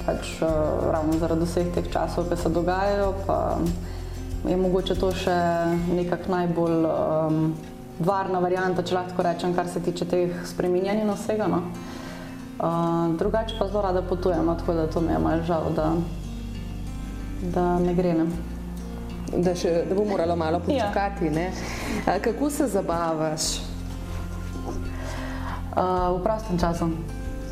pač, 0.05 0.37
uh, 0.39 0.91
ravno 0.91 1.17
zaradi 1.19 1.47
vseh 1.47 1.71
teh 1.75 1.87
časov, 1.91 2.29
ki 2.29 2.39
se 2.39 2.49
dogajajo. 2.49 3.13
Je 4.45 4.57
mogoče 4.57 4.95
to 4.99 5.09
še 5.15 5.35
nekako 5.89 6.31
najbolj 6.31 6.85
um, 6.85 7.39
varna 7.99 8.39
varianta, 8.39 8.83
če 8.83 8.95
lahko 8.95 9.23
rečem, 9.23 9.55
kar 9.55 9.67
se 9.67 9.79
tiče 9.79 10.05
teh 10.05 10.41
spremenjanj 10.45 11.01
in 11.01 11.13
vsega. 11.13 11.47
No. 11.47 11.63
Uh, 12.55 13.15
drugače 13.19 13.57
pa 13.59 13.67
zelo 13.67 13.81
rada 13.81 14.01
potujem, 14.01 14.45
no, 14.45 14.55
tako 14.55 14.73
da 14.73 14.87
to 14.87 15.01
mi 15.01 15.11
je 15.11 15.19
malo 15.19 15.43
žal, 15.43 15.73
da 15.75 15.89
da 17.41 17.79
ne 17.79 17.93
gre. 17.93 18.13
Ne? 18.13 18.25
Da, 19.35 19.55
še, 19.57 19.71
da 19.89 19.95
bo 19.95 20.05
moralo 20.07 20.35
malo 20.35 20.61
ja. 20.61 20.65
počakati. 20.65 21.25
Ja. 21.25 22.19
Kako 22.23 22.49
se 22.49 22.67
zabavaš? 22.67 23.47
Uh, 25.75 26.15
v 26.15 26.23
prostem 26.23 26.59
času. 26.59 26.89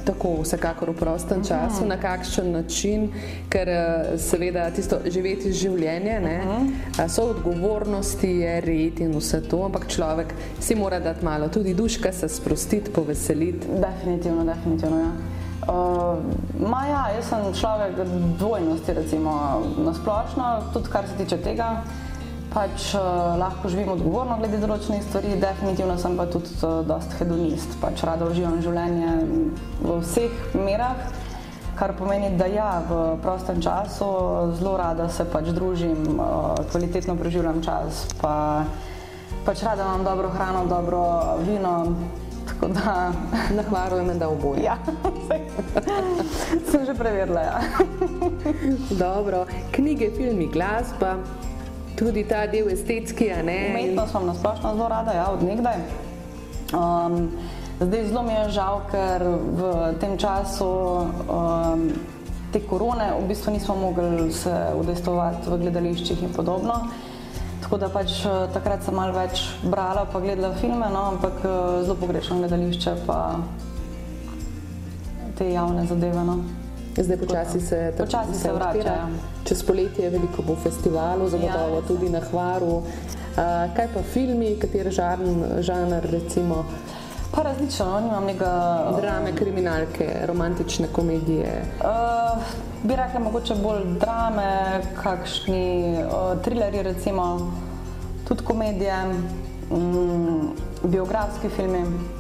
Tako, 0.04 0.42
vsekakor 0.42 0.89
v 0.92 0.98
prostem 1.00 1.39
mhm. 1.39 1.48
času, 1.48 1.86
na 1.88 1.98
kakšen 1.98 2.52
način, 2.52 3.08
ker 3.50 3.70
eh, 3.70 4.18
seveda 4.20 4.70
tisto 4.76 5.00
živeti 5.06 5.54
življenje, 5.54 6.20
ne, 6.20 6.38
mhm. 6.44 6.74
so 7.10 7.30
odgovornosti, 7.32 8.28
je 8.44 8.58
red 8.62 9.00
in 9.00 9.16
vse 9.18 9.44
to, 9.48 9.63
ampak 9.66 9.88
človek 9.88 10.34
si 10.60 10.76
mora 10.76 11.00
dati 11.00 11.26
malo 11.26 11.48
tudi 11.48 11.74
duška, 11.74 12.12
se 12.12 12.30
sprostiti, 12.30 12.92
poveseliti. 12.92 13.68
Definitivno, 13.80 14.44
definitivno. 14.46 15.00
Ja. 15.00 15.13
Uh, 15.63 16.20
Maja, 16.60 17.06
jaz 17.16 17.30
sem 17.32 17.54
človek 17.56 17.96
dvojnosti, 18.39 18.94
recimo 18.94 19.63
na 19.80 19.94
splošno, 19.96 20.74
tudi 20.74 20.92
kar 20.92 21.08
se 21.08 21.16
tiče 21.24 21.38
tega 21.39 21.84
pač 22.54 22.94
uh, 22.94 23.02
lahko 23.42 23.70
živim 23.70 23.96
odgovorno 23.96 24.38
glede 24.38 24.60
določenih 24.62 25.02
stvari, 25.08 25.34
definitivno 25.42 25.98
sem 25.98 26.16
pa 26.20 26.28
tudi 26.30 26.54
uh, 26.62 26.82
dost 26.86 27.16
hedonist, 27.18 27.76
pač 27.82 28.06
rada 28.06 28.30
uživam 28.30 28.62
življenje 28.62 29.13
v 29.82 29.98
vseh 30.04 30.54
merah, 30.54 31.02
kar 31.80 31.96
pomeni, 31.98 32.30
da 32.38 32.46
ja, 32.54 32.70
v 32.86 33.00
prostem 33.26 33.58
času 33.62 34.08
zelo 34.60 34.76
rada 34.78 35.10
se 35.10 35.26
pač 35.34 35.50
družim, 35.58 36.06
uh, 36.13 36.54
kvalitetno 36.70 37.18
preživljam 37.18 37.63
čas, 37.66 38.06
pa 38.22 38.36
pač 39.48 39.66
rada 39.66 39.89
imam 39.89 40.06
dobro 40.06 40.30
hrano, 40.36 40.68
dobro 40.70 41.02
vino. 41.48 41.78
Tako 42.44 42.68
da 42.76 42.94
nahvarujem, 43.56 44.10
da 44.20 44.28
oboje. 44.28 44.66
Ja, 44.66 44.76
sem 46.70 46.84
že 46.84 46.92
preverila. 46.92 47.39
Ja. 47.39 47.62
Dobro, 49.00 49.46
knjige, 49.72 50.12
filmi, 50.12 50.50
glasba 50.52 51.16
tudi 51.95 52.23
ta 52.27 52.45
del 52.47 52.69
estetski. 52.73 53.32
Umetnost 53.43 54.12
sem 54.12 54.25
na 54.25 54.34
splošno 54.34 54.75
zelo 54.75 54.88
rada, 54.88 55.13
ja, 55.13 55.27
od 55.32 55.43
nekdaj. 55.43 55.77
Um, 56.73 57.29
zdaj 57.79 58.08
zelo 58.08 58.23
mi 58.23 58.34
je 58.34 58.49
žal, 58.49 58.82
ker 58.91 59.23
v 59.58 59.62
tem 60.01 60.17
času 60.17 60.65
um, 60.65 61.89
te 62.53 62.62
korone 62.62 63.12
v 63.19 63.27
bistvu 63.27 63.53
nismo 63.53 63.75
mogli 63.75 64.32
se 64.34 64.53
udejstovati 64.77 65.49
v 65.49 65.60
gledališčih 65.65 66.23
in 66.23 66.34
podobno. 66.34 66.88
Tako 67.63 67.77
da 67.77 67.89
pač 67.89 68.25
uh, 68.25 68.49
takrat 68.53 68.84
sem 68.84 68.95
malo 68.95 69.15
več 69.15 69.45
brala, 69.63 70.06
pa 70.06 70.19
gledala 70.19 70.53
filme, 70.58 70.89
no, 70.93 71.06
ampak 71.15 71.45
uh, 71.45 71.53
zelo 71.86 71.95
pogrešam 72.01 72.43
gledališče 72.43 72.97
pa 73.08 73.38
te 75.38 75.49
javne 75.53 75.86
zadeve. 75.89 76.25
No. 76.25 76.62
Zdaj 76.97 77.17
počasi 77.17 77.62
se 77.62 77.93
tako 77.97 78.06
počasi 78.06 78.39
se 78.39 78.51
vrača. 78.51 78.79
Ja. 78.79 79.08
Čez 79.43 79.63
poletje 79.63 80.03
je 80.06 80.10
veliko 80.10 80.41
bo 80.41 80.56
festivalov, 80.56 81.29
zagotovo 81.29 81.75
ja, 81.75 81.88
tudi 81.88 82.10
na 82.10 82.19
Hvaru. 82.19 82.75
Uh, 82.75 82.86
kaj 83.75 83.88
pa 83.93 84.01
filmi, 84.13 84.56
kateri 84.62 84.91
žanr 85.60 86.06
recimo? 86.12 86.65
Pa 87.36 87.41
različno, 87.41 87.86
no, 87.86 88.08
imam 88.08 88.25
nekaj. 88.25 89.01
Drame, 89.01 89.36
kriminalke, 89.36 90.10
romantične 90.25 90.88
komedije. 90.93 91.65
Uh, 91.79 92.43
bi 92.84 92.95
rekla 92.95 93.19
mogoče 93.19 93.56
bolj 93.56 93.84
drame, 93.99 94.82
kakšni 95.03 95.97
uh, 95.97 96.41
trilerji 96.43 96.84
recimo, 96.84 97.51
tudi 98.27 98.43
komedije, 98.43 98.95
um, 99.71 100.53
biografski 100.84 101.49
filmi. 101.49 102.12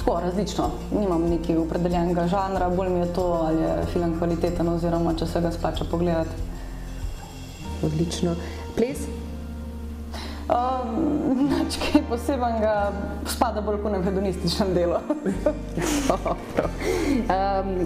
Tako, 0.00 0.20
različno. 0.20 0.70
Nimam 1.00 1.22
nekega 1.28 1.60
opredeljenega 1.60 2.26
žanra, 2.26 2.70
bolj 2.72 2.88
mi 2.88 3.00
je 3.00 3.12
to, 3.14 3.26
ali 3.44 3.62
je 3.62 3.86
film 3.92 4.14
kvaliteten, 4.18 4.68
oziroma 4.68 5.12
če 5.14 5.26
se 5.26 5.40
ga 5.40 5.52
splača 5.52 5.84
pogledati. 5.90 6.30
Odlično. 7.84 8.34
Ples? 8.76 9.04
Um, 10.50 11.46
Nač 11.50 11.76
kaj 11.78 12.02
posebnega, 12.10 12.90
spada 13.30 13.62
bolj 13.62 13.78
v 13.86 14.02
hedonističnem 14.02 14.74
delu. 14.74 14.98
um, 15.06 15.06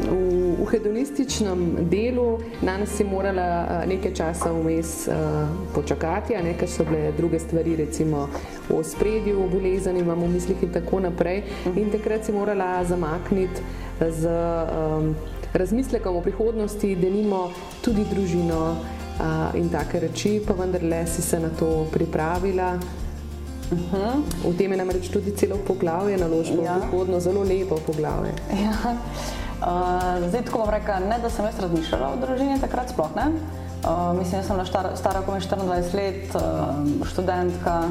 v, 0.00 0.64
v 0.64 0.66
hedonističnem 0.72 1.60
delu 1.92 2.40
danes 2.64 2.96
si 2.96 3.04
morala 3.04 3.44
uh, 3.44 3.84
nekaj 3.84 4.16
časa 4.16 4.48
vmes 4.48 5.04
uh, 5.12 5.44
počakati, 5.76 6.32
nekaj 6.40 6.68
so 6.68 6.88
bile 6.88 7.12
druge 7.12 7.36
stvari, 7.38 7.76
recimo 7.76 8.32
v 8.68 8.80
spredju, 8.80 9.44
bolezen 9.52 10.00
imamo 10.00 10.24
v 10.24 10.40
mislih 10.40 10.64
in 10.64 10.72
tako 10.72 11.04
naprej. 11.04 11.44
In 11.76 11.92
takrat 11.92 12.24
si 12.24 12.32
morala 12.32 12.80
zamakniti 12.84 13.60
z 14.00 14.24
um, 14.24 15.12
razmislekom 15.52 16.16
o 16.16 16.24
prihodnosti, 16.24 16.96
da 16.96 17.12
nimo 17.12 17.52
tudi 17.84 18.08
družino 18.08 18.76
in 19.54 19.68
take 19.70 20.00
reči, 20.00 20.40
pa 20.46 20.54
vendarle 20.54 21.06
si 21.06 21.22
se 21.22 21.40
na 21.40 21.48
to 21.58 21.86
pripravila. 21.92 22.78
Uh 23.72 23.78
mhm. 23.78 23.96
-huh. 23.96 24.52
V 24.52 24.56
tem 24.56 24.72
je 24.72 24.76
namreč 24.76 25.08
tudi 25.08 25.36
celo 25.36 25.56
poglavje 25.56 26.16
naložbo, 26.18 26.62
ja. 26.62 26.78
prihodno 26.80 27.20
zelo 27.20 27.42
lepo 27.42 27.76
poglavje. 27.86 28.32
Ja. 28.50 28.96
Uh, 29.64 30.28
zdaj, 30.28 30.44
tako 30.44 30.58
bom 30.58 30.70
rekla, 30.70 30.98
ne 30.98 31.18
da 31.18 31.30
sem 31.30 31.44
jaz 31.44 31.58
razmišljala 31.58 32.08
o 32.12 32.16
družini, 32.26 32.60
takrat 32.60 32.90
sploh 32.90 33.16
ne. 33.16 33.26
Uh, 33.26 34.18
mislim, 34.18 34.40
da 34.40 34.46
sem 34.46 34.56
bila 34.56 34.96
stara 34.96 35.20
komaj 35.22 35.40
24 35.40 35.94
let, 35.94 36.34
uh, 36.34 37.06
študentka 37.06 37.82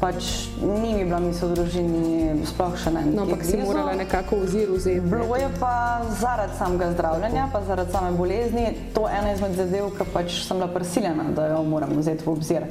pač 0.00 0.46
ni 0.62 0.94
mi 0.94 1.04
bila 1.04 1.18
misel 1.18 1.50
v 1.50 1.58
družini, 1.58 2.46
sploh 2.46 2.74
še 2.78 2.92
ne. 2.94 3.02
No, 3.10 3.26
ampak 3.26 3.42
si 3.42 3.58
morala 3.58 3.96
nekako 3.98 4.44
ozir 4.46 4.70
vzeti. 4.70 5.02
Bilo 5.02 5.34
je 5.34 5.50
pa 5.58 6.06
zaradi 6.20 6.54
samega 6.58 6.92
zdravljenja, 6.94 7.48
pa 7.52 7.62
zaradi 7.66 7.92
same 7.92 8.14
bolezni, 8.14 8.66
to 8.94 9.08
ena 9.10 9.34
izmed 9.34 9.58
zadev, 9.58 9.90
ki 9.98 10.06
pač 10.14 10.38
sem 10.46 10.60
bila 10.60 10.70
prisiljena, 10.70 11.30
da 11.34 11.50
jo 11.50 11.64
moram 11.66 11.98
vzeti 11.98 12.26
v 12.26 12.30
obzir. 12.30 12.68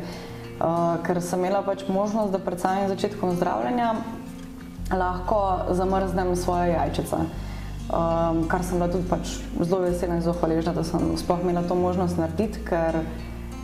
Uh, 0.57 0.95
ker 1.05 1.19
sem 1.21 1.43
imela 1.43 1.61
pač 1.61 1.83
možnost, 1.91 2.31
da 2.33 2.41
pred 2.41 2.63
samim 2.63 2.87
začetkom 2.89 3.35
zdravljenja 3.37 3.91
lahko 4.95 5.67
zamrznem 5.75 6.31
svoje 6.39 6.71
jajčice. 6.73 7.27
Um, 7.87 8.47
kar 8.51 8.63
sem 8.63 8.79
bila 8.79 8.87
tudi 8.91 9.07
pač 9.07 9.37
zelo 9.59 9.83
vesela 9.83 10.15
in 10.15 10.23
zelo 10.23 10.35
hvaležna, 10.39 10.73
da 10.75 10.83
sem 10.83 11.11
sploh 11.19 11.43
imela 11.43 11.63
to 11.67 11.75
možnost 11.75 12.19
narediti, 12.19 12.63
ker 12.67 13.03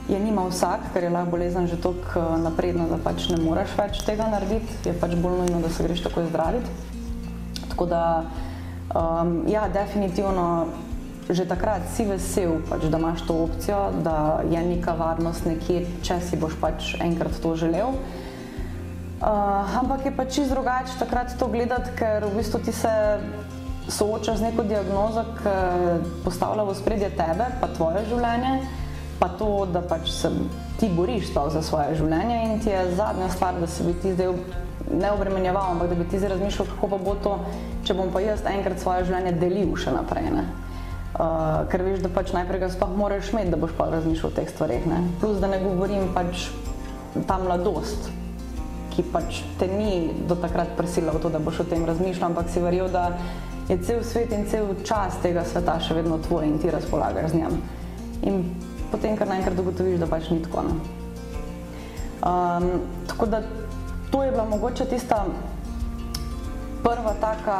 je 0.09 0.19
nima 0.19 0.43
vsak, 0.47 0.91
ker 0.93 1.03
je 1.03 1.09
lahko 1.09 1.31
bolezen 1.31 1.67
že 1.67 1.79
tako 1.79 2.19
eh, 2.19 2.37
napredna, 2.43 2.87
da 2.91 2.99
pač 2.99 3.29
ne 3.31 3.39
moreš 3.39 3.75
več 3.77 4.03
tega 4.03 4.27
narediti, 4.27 4.75
je 4.83 4.95
pač 4.99 5.15
bolj 5.15 5.43
nujno, 5.43 5.63
da 5.63 5.71
se 5.71 5.83
greš 5.83 6.03
takoj 6.03 6.27
zdraviti. 6.27 6.67
Tako 7.71 7.85
da, 7.89 8.25
um, 8.93 9.47
ja, 9.49 9.67
definitivno 9.71 10.67
že 11.23 11.47
takrat 11.47 11.87
si 11.95 12.03
vesel, 12.03 12.59
pač, 12.67 12.83
da 12.91 12.99
imaš 12.99 13.23
to 13.23 13.37
opcijo, 13.47 13.79
da 14.03 14.43
je 14.43 14.59
neka 14.59 14.91
varnost 14.99 15.47
nekje, 15.47 15.85
če 16.03 16.19
si 16.19 16.35
boš 16.37 16.59
pač 16.59 16.93
enkrat 16.99 17.39
to 17.39 17.55
želel. 17.55 17.95
Uh, 19.23 19.79
ampak 19.79 20.03
je 20.03 20.11
pač 20.11 20.35
čisto 20.35 20.51
drugače 20.51 20.99
takrat 20.99 21.31
to 21.39 21.47
gledati, 21.47 21.95
ker 21.95 22.27
v 22.27 22.43
bistvu 22.43 22.59
ti 22.59 22.75
se 22.75 22.91
soočaš 23.87 24.43
z 24.43 24.51
neko 24.51 24.67
diagnozo, 24.67 25.23
ki 25.39 25.55
postavlja 26.27 26.67
v 26.67 26.75
spredje 26.75 27.09
tebe, 27.15 27.47
pa 27.63 27.71
tvoje 27.71 28.03
življenje 28.11 28.82
pa 29.23 29.29
to, 29.39 29.63
da 29.71 29.79
pač 29.79 30.09
se 30.11 30.27
ti 30.79 30.89
boriš 30.91 31.31
za 31.31 31.61
svoje 31.63 31.95
življenje 31.95 32.39
in 32.43 32.59
ti 32.59 32.69
je 32.69 32.95
zadnja 32.95 33.29
stvar, 33.31 33.55
da 33.55 33.67
se 33.71 33.83
bi 33.87 33.93
ti 33.95 34.11
zdaj 34.11 34.33
ne 34.91 35.11
obremenjeval, 35.15 35.71
ampak 35.71 35.93
da 35.93 35.95
bi 35.95 36.07
ti 36.11 36.19
zdaj 36.19 36.33
razmišljal, 36.33 36.67
kako 36.73 36.89
pa 36.91 36.97
bo 37.05 37.13
to, 37.23 37.37
če 37.87 37.95
bom 37.95 38.11
pa 38.11 38.19
jaz 38.19 38.43
enkrat 38.51 38.83
svoje 38.83 39.05
življenje 39.07 39.31
delil 39.39 39.71
še 39.79 39.93
naprej. 39.95 40.27
Ne? 40.35 40.43
Uh, 41.13 41.61
ker 41.71 41.85
veš, 41.85 42.01
da 42.03 42.11
pač 42.11 42.33
najprej 42.35 42.65
ga 42.65 42.69
sploh 42.73 42.91
moraš 42.99 43.31
imeti, 43.31 43.53
da 43.53 43.61
boš 43.61 43.71
pa 43.77 43.87
razmišljal 43.93 44.33
o 44.33 44.35
teh 44.35 44.51
stvareh. 44.51 44.89
Ne? 44.91 44.99
Plus, 45.21 45.39
da 45.39 45.47
ne 45.47 45.61
govorim 45.63 46.11
pač 46.11 46.49
ta 47.29 47.39
mladost, 47.39 48.11
ki 48.91 49.07
pač 49.13 49.39
te 49.61 49.69
ni 49.71 50.11
do 50.27 50.35
takrat 50.35 50.75
prisila 50.75 51.15
v 51.15 51.23
to, 51.23 51.31
da 51.31 51.39
boš 51.39 51.63
o 51.63 51.67
tem 51.69 51.87
razmišljal, 51.87 52.33
ampak 52.33 52.51
si 52.51 52.65
verjel, 52.65 52.91
da 52.91 53.07
je 53.71 53.79
cel 53.87 54.03
svet 54.03 54.35
in 54.35 54.43
cel 54.51 54.73
čas 54.83 55.21
tega 55.23 55.47
sveta 55.47 55.79
še 55.79 55.95
vedno 56.01 56.19
tvoj 56.27 56.49
in 56.49 56.59
ti 56.59 56.73
razpolagaš 56.73 57.31
z 57.31 57.39
njim. 57.39 57.61
In 58.27 58.43
potem 58.93 59.17
kar 59.17 59.27
naenkrat 59.27 59.57
ugotoviš, 59.59 59.97
da 60.03 60.07
pač 60.09 60.29
ni 60.29 60.39
tako. 60.45 60.67
Um, 62.23 62.69
tako 63.09 63.25
da 63.25 63.41
to 64.11 64.23
je 64.23 64.31
bila 64.31 64.45
mogoče 64.45 64.85
tista 64.85 65.25
prva 66.83 67.13
taka, 67.21 67.57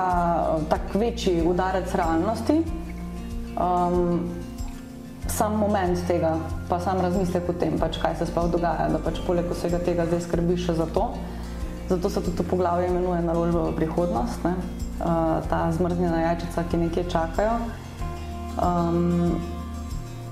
tak 0.70 0.94
večji 0.94 1.42
udarec 1.48 1.96
realnosti. 1.96 2.62
Um, 3.58 4.30
sam 5.28 5.58
moment 5.58 6.00
tega, 6.08 6.36
pa 6.70 6.80
sam 6.80 7.02
razmislek 7.02 7.50
o 7.50 7.54
tem, 7.58 7.80
pač, 7.80 7.98
kaj 8.02 8.18
se 8.20 8.28
sploh 8.30 8.52
dogaja, 8.52 8.90
da 8.92 9.00
pač 9.02 9.22
poleg 9.26 9.48
vsega 9.50 9.80
tega 9.82 10.06
zdaj 10.10 10.26
skrbiš 10.28 10.68
še 10.68 10.78
za 10.82 10.88
to. 10.94 11.08
Zato 11.90 12.10
se 12.10 12.22
tudi 12.22 12.38
to 12.38 12.46
poglavje 12.48 12.88
imenuje 12.92 13.22
naložba 13.26 13.70
v 13.72 13.76
prihodnost, 13.80 14.46
ne? 14.46 14.54
uh, 15.00 15.42
ta 15.50 15.66
zmrznjena 15.72 16.22
jajčica, 16.28 16.64
ki 16.70 16.84
nekje 16.86 17.04
čakajo. 17.10 17.58
Um, 18.62 19.53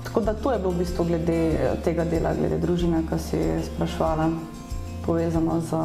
Tako 0.04 0.20
da 0.20 0.34
to 0.34 0.52
je 0.52 0.58
bilo 0.58 0.70
v 0.70 0.78
bistvu 0.82 1.04
glede 1.04 1.38
tega 1.84 2.04
dela, 2.04 2.34
glede 2.34 2.58
družine, 2.58 3.04
ki 3.06 3.18
si 3.18 3.44
sprašvala, 3.68 4.30
povezano 5.06 5.60
z 5.60 5.78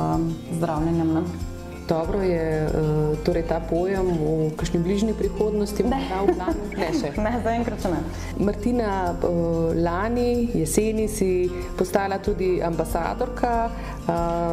zdravljenjem. 0.57 1.13
Ne? 1.13 1.55
dobro 1.87 2.21
je 2.21 2.67
uh, 2.67 3.17
torej 3.23 3.43
ta 3.47 3.59
pojem 3.59 4.03
v 4.03 4.51
kakšni 4.55 4.79
bližnji 4.83 5.13
prihodnosti, 5.15 5.83
ne, 5.83 6.03
v 6.27 6.35
planu, 6.35 6.63
ne 6.81 6.89
še. 6.91 7.11
Ne, 7.15 7.33
zaenkrat 7.43 7.87
ne. 7.87 8.01
Martina, 8.43 9.15
uh, 9.15 9.71
lani 9.71 10.51
jeseni 10.53 11.07
si 11.07 11.47
postala 11.77 12.19
tudi 12.19 12.59
ambasadorka 12.61 13.71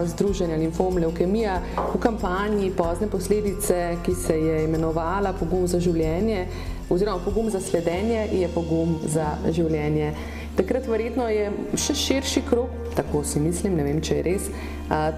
Združenja 0.05 0.57
Limfom 0.59 0.99
Leukemija 0.99 1.61
v 1.95 1.99
kampanji 2.03 2.73
Pozne 2.75 3.07
posledice, 3.07 3.99
ki 4.03 4.15
se 4.15 4.35
je 4.35 4.57
imenovala 4.65 5.35
Pogum 5.39 5.67
za 5.71 5.79
življenje 5.79 6.47
oziroma 6.91 7.19
Pogum 7.25 7.51
za 7.51 7.61
sledenje 7.61 8.29
je 8.33 8.49
pogum 8.49 8.99
za 9.05 9.37
življenje. 9.51 10.15
Takrat 10.55 10.87
verjetno 10.87 11.27
je 11.27 11.49
še 11.83 11.97
širši 11.99 12.45
krok, 12.47 12.71
tako 12.95 13.25
si 13.27 13.41
mislim, 13.43 13.75
ne 13.75 13.83
vem, 13.89 13.99
če 14.05 14.21
je 14.21 14.23
res, 14.23 14.45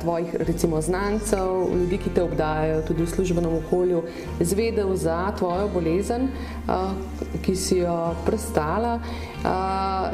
tvojih 0.00 0.32
recimo 0.48 0.80
znancev, 0.80 1.66
ljudi, 1.74 1.98
ki 2.00 2.12
te 2.16 2.24
obdajajo 2.24 2.80
tudi 2.88 3.04
v 3.04 3.10
službenem 3.10 3.58
okolju, 3.58 4.00
zvedel 4.40 4.94
za 4.96 5.18
tvojo 5.36 5.68
bolezen, 5.74 6.30
ki 7.44 7.52
si 7.52 7.82
jo 7.82 7.98
prestala. 8.24 8.96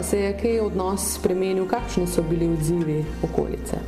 Se 0.03 0.25
je 0.25 0.35
kaj 0.43 0.61
odnos 0.67 1.13
spremenil, 1.21 1.71
kakšni 1.71 2.09
so 2.11 2.27
bili 2.27 2.51
odzivi 2.51 3.05
okolice? 3.23 3.79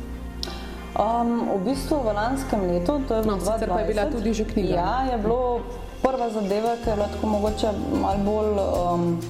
Um, 0.95 1.41
v 1.51 1.59
bistvu 1.67 1.99
v 1.99 2.15
lanskem 2.15 2.61
letu, 2.71 3.01
to 3.03 3.19
je 3.19 3.23
bilo 3.27 3.35
no, 3.35 3.43
2020, 3.43 3.67
pa 3.67 3.79
je 3.83 3.87
bila 3.91 4.05
tudi 4.07 4.31
že 4.31 4.45
knjiga. 4.47 4.75
Ja, 4.79 4.93
je 5.11 5.17
bilo 5.19 5.59
prva 6.05 6.29
zadeva, 6.29 6.75
ki 6.83 6.89
je 6.89 6.95
bila 6.95 7.07
tako 7.07 7.27
mogoče 7.27 7.67
malo 8.01 8.17
bolj 8.25 8.51
um, 8.59 9.21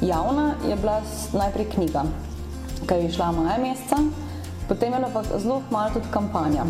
javna, 0.00 0.54
je 0.68 0.76
bila 0.76 1.00
najprej 1.32 1.66
knjiga, 1.74 2.02
ki 2.88 2.94
je 2.94 3.08
išla 3.08 3.32
maja 3.32 3.58
meseca, 3.60 3.96
potem 4.68 4.92
je 4.92 4.98
bila 4.98 5.10
pa 5.12 5.38
zelo 5.38 5.62
malo 5.70 5.90
tudi 5.94 6.06
kampanja. 6.10 6.64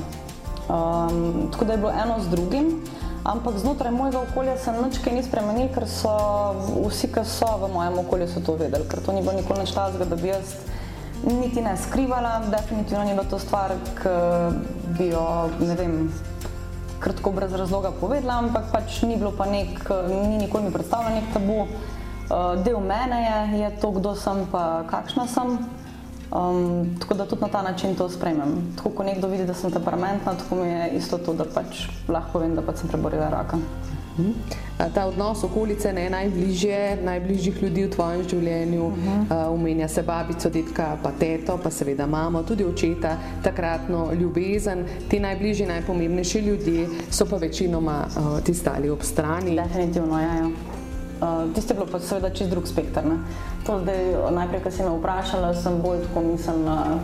Um, 0.66 1.48
tako 1.52 1.64
da 1.64 1.72
je 1.72 1.78
bilo 1.78 1.92
eno 1.92 2.18
z 2.20 2.28
drugim, 2.28 2.82
ampak 3.24 3.58
znotraj 3.58 3.92
mojega 3.92 4.18
okolja 4.30 4.58
se 4.58 4.72
nič 4.72 4.98
kaj 4.98 5.14
ni 5.14 5.22
spremenil, 5.22 5.68
ker 5.74 5.86
so 5.86 6.10
vsi, 6.88 7.12
ki 7.14 7.22
so 7.24 7.46
v 7.62 7.70
mojem 7.72 7.98
okolju, 7.98 8.26
to 8.46 8.58
vedeli, 8.58 8.88
ker 8.90 9.00
to 9.00 9.12
ni 9.12 9.22
bilo 9.22 9.38
nikoli 9.38 9.62
nič 9.62 9.70
tazga, 9.70 10.04
da 10.04 10.16
bi 10.16 10.28
jaz 10.28 10.56
niti 11.24 11.62
ne 11.62 11.76
skrivala, 11.76 12.40
definitivno 12.50 13.04
ni 13.04 13.14
bila 13.14 13.30
to 13.30 13.38
stvar, 13.38 13.78
ki 14.02 14.16
bi 14.98 15.12
jo, 15.14 15.50
ne 15.60 15.74
vem, 15.74 16.10
kratko 17.00 17.30
brez 17.30 17.52
razloga 17.52 17.90
povedala, 18.00 18.38
ampak 18.38 18.72
pač 18.72 19.02
ni 19.02 19.16
bilo 19.16 19.32
pa 19.36 19.46
nek, 19.46 19.80
ni 20.08 20.38
nikoli 20.38 20.68
mi 20.68 20.72
predstavljala 20.72 21.14
nek 21.14 21.32
tabu. 21.34 21.66
Uh, 22.26 22.58
del 22.64 22.80
mene 22.82 23.22
je, 23.22 23.58
je 23.62 23.68
to, 23.80 23.90
kdo 23.94 24.14
sem, 24.18 24.46
pa 24.50 24.82
kakšna 24.90 25.26
sem. 25.30 25.58
Um, 26.26 26.96
tako 26.98 27.14
da 27.14 27.26
tudi 27.26 27.42
na 27.42 27.48
ta 27.48 27.62
način 27.62 27.94
to 27.94 28.08
spremem. 28.10 28.74
Tako 28.76 28.90
ko 28.90 29.02
nekdo 29.06 29.28
vidi, 29.28 29.46
da 29.46 29.54
sem 29.54 29.70
temperamentna, 29.70 30.34
tako 30.34 30.54
mi 30.54 30.68
je 30.68 30.90
isto 30.98 31.18
to, 31.18 31.34
da 31.34 31.44
pač 31.46 31.86
lahko 32.08 32.42
vem, 32.42 32.56
da 32.58 32.66
pač 32.66 32.82
sem 32.82 32.90
preborila 32.90 33.30
raka. 33.30 33.62
Mhm. 34.18 34.32
Ta 34.94 35.06
odnos 35.06 35.44
okolice 35.44 35.92
ne 35.92 36.10
najbližje, 36.10 36.98
najbližjih 37.04 37.62
ljudi 37.62 37.84
v 37.84 37.90
tvojem 37.90 38.22
življenju, 38.28 38.86
uh 38.86 38.94
-huh. 38.94 39.48
umenja 39.54 39.88
se 39.88 40.02
babico, 40.02 40.50
detka, 40.50 40.96
pa 41.02 41.10
teto, 41.10 41.58
pa 41.62 41.70
seveda 41.70 42.06
mamo, 42.06 42.42
tudi 42.42 42.64
očeta, 42.64 43.16
takratno 43.42 44.12
ljubezen. 44.12 44.84
Ti 45.08 45.20
najbližji, 45.20 45.66
najpomembnejši 45.66 46.38
ljudje 46.38 46.88
so 47.10 47.26
pa 47.26 47.36
večinoma 47.36 48.06
uh, 48.06 48.40
ti 48.40 48.54
stali 48.54 48.90
ob 48.90 49.02
strani. 49.02 49.56
Definitivno, 49.56 50.20
ja. 50.20 50.34
ja. 50.34 50.46
Uh, 50.46 51.54
Tiste 51.54 51.74
je 51.74 51.76
bilo 51.76 51.88
pa 51.92 52.00
seveda 52.00 52.30
čist 52.30 52.50
drug 52.50 52.68
spektr. 52.68 53.04
Ne? 53.04 53.16
To 53.66 53.80
zdaj, 53.80 54.14
najprej, 54.30 54.60
ko 54.62 54.70
si 54.70 54.82
me 54.82 54.98
vprašala, 54.98 55.54
sem 55.54 55.82
bolj 55.82 55.98
tako 56.02 56.20
mislila 56.20 56.98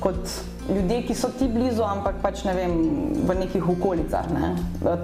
kot 0.00 0.55
ljudje, 0.68 1.02
ki 1.06 1.14
so 1.14 1.30
ti 1.38 1.48
blizu, 1.48 1.84
ampak 1.86 2.20
pač 2.22 2.44
ne 2.44 2.54
vem, 2.54 2.76
v 3.26 3.38
nekih 3.38 3.68
okolicah. 3.76 4.28
Ne? 4.34 4.52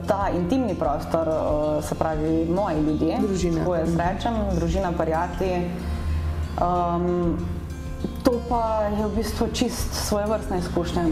Ta 0.08 0.28
intimni 0.34 0.74
prostor, 0.78 1.28
uh, 1.28 1.84
se 1.84 1.94
pravi, 1.94 2.46
moji 2.50 2.84
ljudje, 2.86 3.18
družina. 3.22 3.62
Tako 3.62 3.74
jaz 3.80 3.96
rečem, 3.96 4.38
družina, 4.58 4.92
prijatelji. 4.98 5.64
Um, 6.60 7.36
to 8.22 8.38
pa 8.48 8.90
je 8.92 9.06
v 9.06 9.10
bistvu 9.16 9.48
čist 9.52 9.94
svoje 10.06 10.26
vrstne 10.26 10.58
izkušnje. 10.58 11.04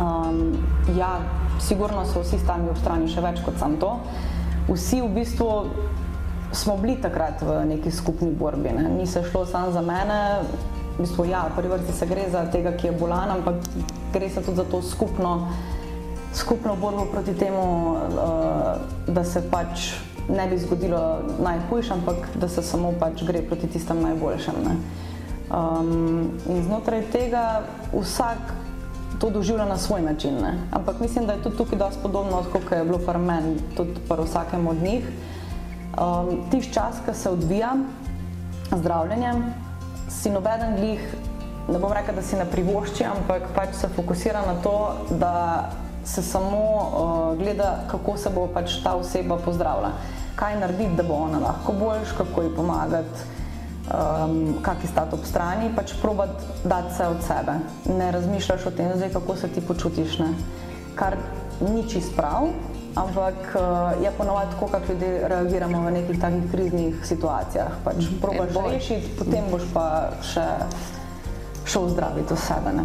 Um, 0.00 0.58
ja, 0.98 1.18
sigurno 1.60 2.04
so 2.04 2.24
vsi 2.24 2.38
stani 2.42 2.70
ob 2.70 2.78
strani 2.80 3.06
še 3.08 3.22
več 3.22 3.44
kot 3.46 3.60
sam 3.62 3.78
to 3.78 3.98
vsi 4.68 5.00
v 5.00 5.08
bistvu 5.08 5.64
smo 6.52 6.76
bili 6.76 6.96
takrat 6.96 7.42
v 7.42 7.64
neki 7.66 7.90
skupni 7.90 8.30
borbi. 8.30 8.70
Ne. 8.70 8.88
Ni 8.88 9.06
se 9.06 9.22
šlo 9.30 9.46
samo 9.46 9.72
za 9.72 9.80
mene, 9.80 10.46
v 10.98 11.02
bistvu 11.02 11.24
ja, 11.24 11.44
prvi 11.56 11.68
vrsti 11.68 11.92
se 11.92 12.06
gre 12.06 12.28
za 12.30 12.44
tega, 12.50 12.72
ki 12.76 12.86
je 12.86 12.92
bolan, 12.98 13.30
ampak 13.30 13.54
gre 14.12 14.30
se 14.30 14.42
tudi 14.42 14.56
za 14.56 14.64
to 14.64 14.82
skupno, 14.82 15.48
skupno 16.34 16.76
borbo 16.76 17.06
proti 17.10 17.34
temu, 17.34 17.92
uh, 17.92 19.14
da 19.14 19.24
se 19.24 19.42
pač 19.50 19.94
ne 20.28 20.46
bi 20.48 20.58
zgodilo 20.58 21.18
najhujše, 21.42 21.92
ampak 21.92 22.28
da 22.40 22.48
se 22.48 22.62
samo 22.62 22.92
pač 23.00 23.24
gre 23.26 23.42
proti 23.42 23.66
tistem 23.66 24.02
najboljšem. 24.02 24.54
Um, 25.50 26.30
in 26.48 26.62
znotraj 26.64 27.02
tega 27.12 27.62
vsak 27.92 28.54
to 29.20 29.30
doživlja 29.30 29.64
na 29.64 29.76
svoj 29.78 30.02
način. 30.02 30.34
Ne? 30.42 30.58
Ampak 30.72 31.00
mislim, 31.00 31.26
da 31.26 31.32
je 31.32 31.42
tudi 31.42 31.56
tukaj 31.56 31.78
dosti 31.78 32.02
podobno, 32.02 32.42
kot 32.52 32.72
je 32.72 32.84
bilo 32.84 32.98
pri 32.98 33.18
meni, 33.18 33.58
tudi 33.76 34.00
pri 34.08 34.24
vsakem 34.24 34.66
od 34.66 34.82
njih. 34.82 35.04
Um, 35.94 36.40
Tiš 36.50 36.72
čas, 36.72 37.02
ki 37.06 37.14
se 37.14 37.30
odvija 37.30 37.76
zdravljenje, 38.72 39.32
si 40.24 40.30
nobeden 40.32 40.76
glih, 40.76 41.00
ne 41.68 41.78
bom 41.78 41.92
rekel, 41.92 42.16
da 42.16 42.22
si 42.24 42.36
ne 42.40 42.46
privošči, 42.48 43.04
ampak 43.04 43.50
pač 43.52 43.76
se 43.76 43.90
fokusira 43.92 44.40
na 44.46 44.54
to, 44.64 44.76
da 45.20 45.34
se 46.04 46.22
samo 46.24 46.60
uh, 46.60 47.36
gleda, 47.36 47.84
kako 47.90 48.16
se 48.16 48.32
bo 48.32 48.46
pač 48.48 48.78
ta 48.84 48.94
oseba 48.96 49.36
pozdravila. 49.36 49.92
Kaj 50.36 50.56
narediti, 50.60 50.96
da 50.96 51.04
bo 51.04 51.18
ona 51.26 51.42
lahko 51.44 51.76
boljš, 51.76 52.16
kako 52.16 52.42
ji 52.42 52.54
pomagati 52.56 53.26
um, 53.84 54.38
kakšen 54.64 54.92
stat 54.94 55.12
ob 55.12 55.28
strani, 55.28 55.68
pač 55.76 55.92
probati 56.00 56.48
dati 56.64 56.94
vse 56.94 57.08
od 57.12 57.20
sebe. 57.28 57.58
Ne 57.98 58.10
razmišljaš 58.16 58.66
o 58.66 58.72
tem, 58.72 58.96
zdaj, 58.96 59.12
kako 59.18 59.36
se 59.36 59.52
ti 59.52 59.60
počutiš, 59.60 60.18
ne? 60.24 60.32
kar 60.94 61.16
ni 61.60 61.84
čist 61.90 62.16
prav, 62.16 62.48
ampak 62.94 63.34
uh, 63.54 64.02
je 64.02 64.10
ponovadi 64.18 64.50
tako, 64.50 64.66
kako 64.66 64.92
ljudje 64.92 65.28
reagiramo 65.28 65.80
v 65.86 65.90
nekih 65.90 66.20
takih 66.20 66.50
kriznih 66.50 67.06
situacijah. 67.06 67.72
Pač 67.84 68.06
probaš 68.20 68.72
rešiti, 68.72 69.10
potem 69.18 69.44
boš 69.50 69.62
pa 69.74 69.86
še 70.22 70.46
šel 71.64 71.88
zdraviti 71.88 72.36
sebe. 72.36 72.72
Ne? 72.76 72.84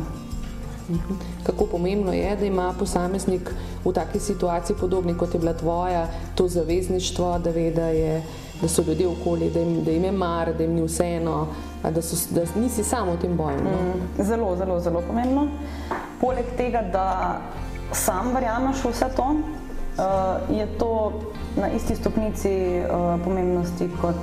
Mhm. 0.90 1.14
Kako 1.46 1.66
pomembno 1.66 2.14
je, 2.14 2.36
da 2.36 2.46
ima 2.46 2.74
posameznik 2.80 3.54
v 3.86 3.94
taki 3.94 4.20
situaciji, 4.20 4.76
podobni 4.80 5.18
kot 5.18 5.34
je 5.34 5.40
bila 5.40 5.54
tvoja, 5.54 6.08
to 6.36 6.48
zavezništvo, 6.48 7.38
da 7.40 7.50
ve, 7.50 7.72
da 7.72 7.88
je 7.94 8.22
da 8.62 8.68
so 8.68 8.84
ljudje 8.88 9.08
okoli, 9.08 9.50
da 9.50 9.60
jim, 9.60 9.84
da 9.84 9.92
jim 9.92 10.04
je 10.04 10.12
mar, 10.12 10.54
da 10.58 10.64
jim 10.64 10.74
ni 10.74 10.82
vseeno, 10.84 11.48
da, 11.84 12.02
so, 12.02 12.16
da 12.36 12.42
nisi 12.56 12.84
samo 12.84 13.14
v 13.14 13.20
tem 13.22 13.38
boju. 13.38 13.58
No? 13.64 13.70
Mm, 13.70 14.24
zelo, 14.24 14.56
zelo, 14.56 14.80
zelo 14.80 15.02
pomembno. 15.08 15.48
Poleg 16.22 16.46
tega, 16.58 16.82
da 16.82 17.40
sam 17.92 18.34
verjameš 18.36 18.84
v 18.84 18.92
vse 18.92 19.08
to, 19.16 19.30
je 20.50 20.66
to 20.78 21.12
na 21.58 21.68
isti 21.68 21.96
stopnici 21.96 22.82
uh, 22.82 23.20
pomembnosti 23.24 23.90
kot, 24.02 24.22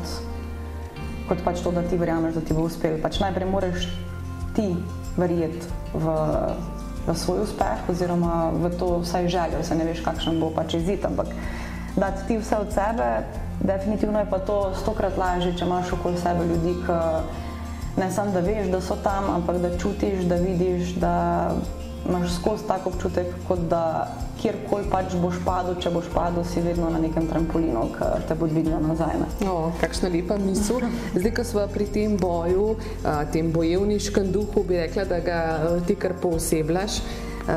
kot 1.29 1.43
pač 1.45 1.61
to, 1.61 1.73
da 1.75 1.83
ti 1.83 1.99
verjameš, 1.99 2.35
da 2.35 2.41
ti 2.41 2.55
bo 2.55 2.67
uspel. 2.67 3.01
Pač 3.03 3.21
najprej 3.21 3.51
moraš 3.51 3.89
ti 4.57 4.73
verjeti 5.17 5.67
v, 5.95 6.07
v 7.07 7.17
svoj 7.17 7.45
uspeh, 7.45 7.89
oziroma 7.91 8.53
v 8.55 8.73
to 8.79 9.01
vsaj 9.03 9.29
željo, 9.29 9.63
se 9.63 9.75
ne 9.75 9.85
veš, 9.89 10.05
kakšen 10.05 10.41
bo 10.41 10.53
pač 10.55 10.79
izid, 10.81 11.05
ampak 11.05 11.33
dati 11.97 12.27
ti 12.29 12.39
vse 12.39 12.57
od 12.57 12.73
sebe. 12.73 13.27
Definitivno 13.57 14.21
je 14.21 14.29
pa 14.31 14.39
to 14.39 14.77
stokrat 14.77 15.17
lažje, 15.17 15.57
če 15.57 15.65
imaš 15.65 15.93
okoli 15.97 16.21
sebe 16.21 16.45
ljudi, 16.45 16.77
ne 17.97 18.09
samo 18.13 18.33
da 18.33 18.41
veš, 18.45 18.69
da 18.69 18.81
so 18.85 18.97
tam, 19.01 19.31
ampak 19.33 19.59
da 19.65 19.73
čutiš, 19.81 20.29
da 20.29 20.37
vidiš, 20.37 20.97
da 21.01 21.15
imaš 22.09 22.37
skozi 22.41 22.67
tako 22.69 22.91
občutek, 22.95 23.27
kot 23.49 23.59
da 23.71 23.83
kjerkoli 24.41 24.89
pač 24.91 25.15
boš 25.21 25.39
padel, 25.45 25.77
če 25.81 25.91
boš 25.91 26.09
padel, 26.15 26.45
si 26.45 26.63
vedno 26.65 26.91
na 26.93 27.01
nekem 27.03 27.29
trampolinu, 27.29 27.87
ki 27.97 28.11
te 28.29 28.37
bo 28.39 28.49
dvignil 28.51 28.81
nazaj. 28.85 29.19
O, 29.49 29.73
kakšna 29.81 30.11
lepa 30.13 30.39
misel. 30.41 30.85
Zdaj, 31.15 31.33
ko 31.37 31.45
smo 31.45 31.69
pri 31.73 31.87
tem 31.93 32.17
boju, 32.21 32.75
tem 33.33 33.53
bojevniškem 33.53 34.33
duhu, 34.35 34.67
bi 34.69 34.83
rekla, 34.83 35.07
da 35.09 35.23
ga 35.25 35.41
ti 35.89 35.97
kar 35.99 36.19
poosebljaš. 36.23 37.01
Uh, 37.47 37.53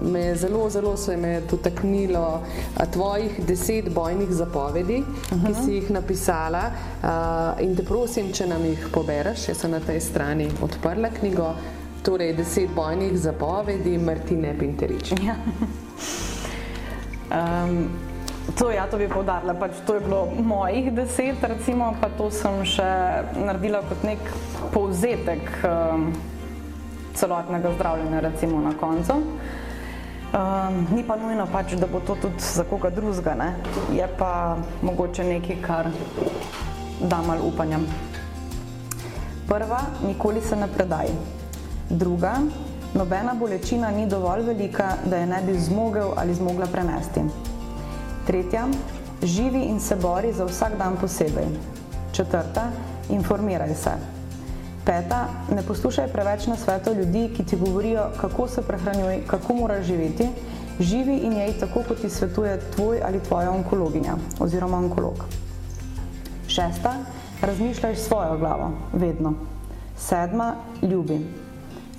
me 0.00 0.32
zelo, 0.40 0.70
zelo 0.72 0.96
se 0.96 1.12
je 1.12 1.40
dotaknilo 1.50 2.40
uh, 2.40 2.86
tvojih 2.92 3.40
deset 3.44 3.90
bojnih 3.92 4.30
zapovedi, 4.32 4.98
uh 4.98 5.32
-huh. 5.36 5.46
ki 5.46 5.64
si 5.64 5.72
jih 5.72 5.90
napisala. 5.90 6.62
Uh, 7.02 7.60
in 7.60 7.76
te 7.76 7.84
prosim, 7.84 8.32
če 8.32 8.46
nam 8.46 8.64
jih 8.64 8.88
pobereš, 8.92 9.48
jaz 9.48 9.60
sem 9.60 9.70
na 9.70 9.80
tej 9.80 10.00
strani 10.00 10.48
odprla 10.62 11.10
knjigo. 11.20 11.54
Torej, 12.04 12.34
deset 12.36 12.70
bojnih 12.76 13.16
zapovedi 13.18 13.98
Martine 13.98 14.52
Pinterič. 14.58 15.12
Ja. 15.24 15.36
Um, 17.32 17.88
to, 18.58 18.70
ja, 18.70 18.84
to 18.86 19.00
bi 19.00 19.08
povdarila. 19.08 19.54
Pač 19.56 19.80
to 19.86 19.96
je 19.96 20.04
bilo 20.04 20.28
mojih 20.36 20.92
deset, 20.92 21.40
recimo, 21.42 21.94
pa 22.00 22.12
to 22.12 22.28
sem 22.30 22.60
še 22.68 22.90
naredila 23.40 23.80
kot 23.88 24.04
nek 24.04 24.20
povzetek. 24.76 25.48
Um, 25.64 26.12
celotnega 27.14 27.72
zdravljenja, 27.74 28.20
recimo 28.20 28.60
na 28.60 28.72
koncu. 28.80 29.12
Um, 29.14 30.86
ni 30.94 31.04
pa 31.06 31.16
nujno, 31.16 31.46
pač, 31.46 31.76
da 31.78 31.86
bo 31.86 32.00
to 32.00 32.16
tudi 32.18 32.42
za 32.42 32.64
koga 32.66 32.90
drugega, 32.90 33.52
je 33.94 34.08
pa 34.18 34.56
mogoče 34.82 35.24
nekaj, 35.24 35.56
kar 35.62 35.90
da 37.00 37.22
malo 37.22 37.46
upanja. 37.46 37.78
Prva, 39.48 39.80
nikoli 40.06 40.42
se 40.42 40.56
ne 40.56 40.68
predaj. 40.68 41.14
Druga, 41.90 42.32
nobena 42.94 43.34
bolečina 43.34 43.90
ni 43.90 44.06
dovolj 44.06 44.42
velika, 44.42 44.96
da 45.04 45.16
je 45.16 45.26
ne 45.26 45.42
bi 45.46 45.58
zmogel 45.58 46.08
ali 46.16 46.34
zmogla 46.34 46.66
prenesti. 46.66 47.20
Tretja, 48.26 48.66
živi 49.22 49.62
in 49.62 49.80
se 49.80 49.96
bori 49.96 50.32
za 50.32 50.44
vsak 50.44 50.78
dan 50.78 50.96
posebej. 51.00 51.46
Četrta, 52.12 52.70
informiraj 53.10 53.74
se. 53.74 53.90
Peta, 54.84 55.26
ne 55.50 55.62
poslušaj 55.62 56.08
preveč 56.12 56.46
na 56.46 56.56
sveto 56.56 56.92
ljudi, 56.92 57.30
ki 57.36 57.44
ti 57.44 57.56
govorijo, 57.56 58.08
kako 58.20 58.48
se 58.48 58.62
prehranjuj, 58.62 59.22
kako 59.26 59.54
moraš 59.54 59.86
živeti. 59.86 60.28
Živi 60.80 61.16
in 61.16 61.32
jej 61.32 61.52
tako, 61.60 61.82
kot 61.88 62.00
ti 62.00 62.10
svetuje 62.10 62.60
tvoj 62.76 63.00
ali 63.04 63.20
tvoja 63.20 63.50
onkologinja 63.50 64.16
oziroma 64.40 64.78
onkolog. 64.78 65.24
Šesta, 66.46 66.94
razmišljaj 67.42 67.96
svojo 67.96 68.38
glavo, 68.38 68.72
vedno. 68.92 69.34
Sedma, 69.96 70.54
ljubi. 70.82 71.43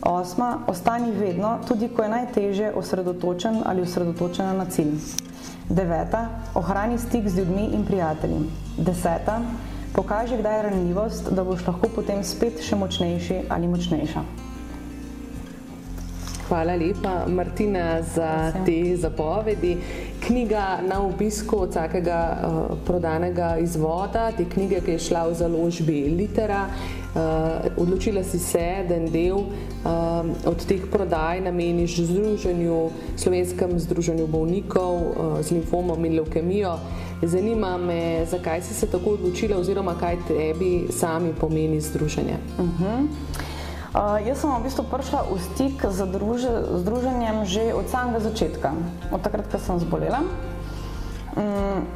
Osma, 0.05 0.59
ostani 0.67 1.11
vedno, 1.11 1.57
tudi 1.67 1.87
ko 1.89 2.03
je 2.03 2.09
najtežje, 2.09 2.73
osredotočen 2.77 3.61
ali 3.65 3.81
osredotočena 3.81 4.53
na 4.53 4.65
cilj. 4.65 4.99
Deveta, 5.69 6.27
ohrani 6.53 6.97
stik 6.97 7.29
z 7.29 7.39
ljudmi 7.39 7.65
in 7.73 7.85
prijatelji. 7.85 8.39
Deseta, 8.77 9.39
pokaži, 9.95 10.37
kdaj 10.37 10.57
je 10.57 10.63
ranljivost, 10.63 11.31
da 11.33 11.43
boš 11.43 11.65
lahko 11.67 11.89
potem 11.95 12.21
spet 12.23 12.61
še 12.61 12.77
močnejši 12.77 13.39
ali 13.49 13.67
močnejša. 13.67 14.21
Hvala 16.47 16.75
lepa, 16.77 17.25
Martina, 17.27 18.01
za 18.01 18.51
te 18.65 18.97
zapovedi. 18.97 19.77
Knjiga 20.27 20.85
na 20.85 21.01
obisku 21.01 21.63
od 21.63 21.69
vsakega 21.69 22.19
uh, 22.37 22.77
prodanega 22.85 23.57
izvoda, 23.57 24.29
te 24.37 24.45
knjige, 24.45 24.83
ki 24.85 24.91
je 24.91 24.99
šla 25.09 25.25
v 25.31 25.33
založbi 25.41 25.97
Litera. 26.13 26.67
Uh, 27.15 27.21
odločila 27.77 28.23
si 28.23 28.39
se, 28.39 28.83
da 28.87 28.95
en 28.95 29.05
del 29.07 29.37
uh, 29.37 29.47
od 30.43 30.65
teh 30.67 30.83
prodaj 30.91 31.39
nameniš 31.41 32.11
združenju, 32.11 32.91
slovenskem 33.15 33.79
združenju 33.79 34.27
bolnikov 34.27 34.95
uh, 34.99 35.39
z 35.39 35.55
limfomom 35.55 36.05
in 36.05 36.19
leukemijo. 36.19 36.75
Zanima 37.23 37.77
me, 37.77 38.25
zakaj 38.27 38.67
si 38.67 38.73
se 38.73 38.91
tako 38.91 39.15
odločila, 39.15 39.55
oziroma 39.55 39.95
kaj 39.95 40.27
tebi 40.27 40.91
sami 40.91 41.31
pomeni 41.39 41.79
združenje. 41.81 42.35
Uh 42.59 42.65
-huh. 42.65 43.07
uh, 43.95 44.27
jaz 44.27 44.43
sem 44.43 44.51
v 44.51 44.63
bistvu 44.63 44.83
prišla 44.83 45.23
v 45.31 45.39
stik 45.39 45.85
z 45.87 45.99
združenjem 46.83 47.45
že 47.45 47.73
od 47.73 47.87
samega 47.89 48.19
začetka, 48.19 48.73
od 49.11 49.21
takrat, 49.21 49.47
ko 49.47 49.59
sem 49.59 49.79
zbolela. 49.79 50.19
Um, 51.35 51.87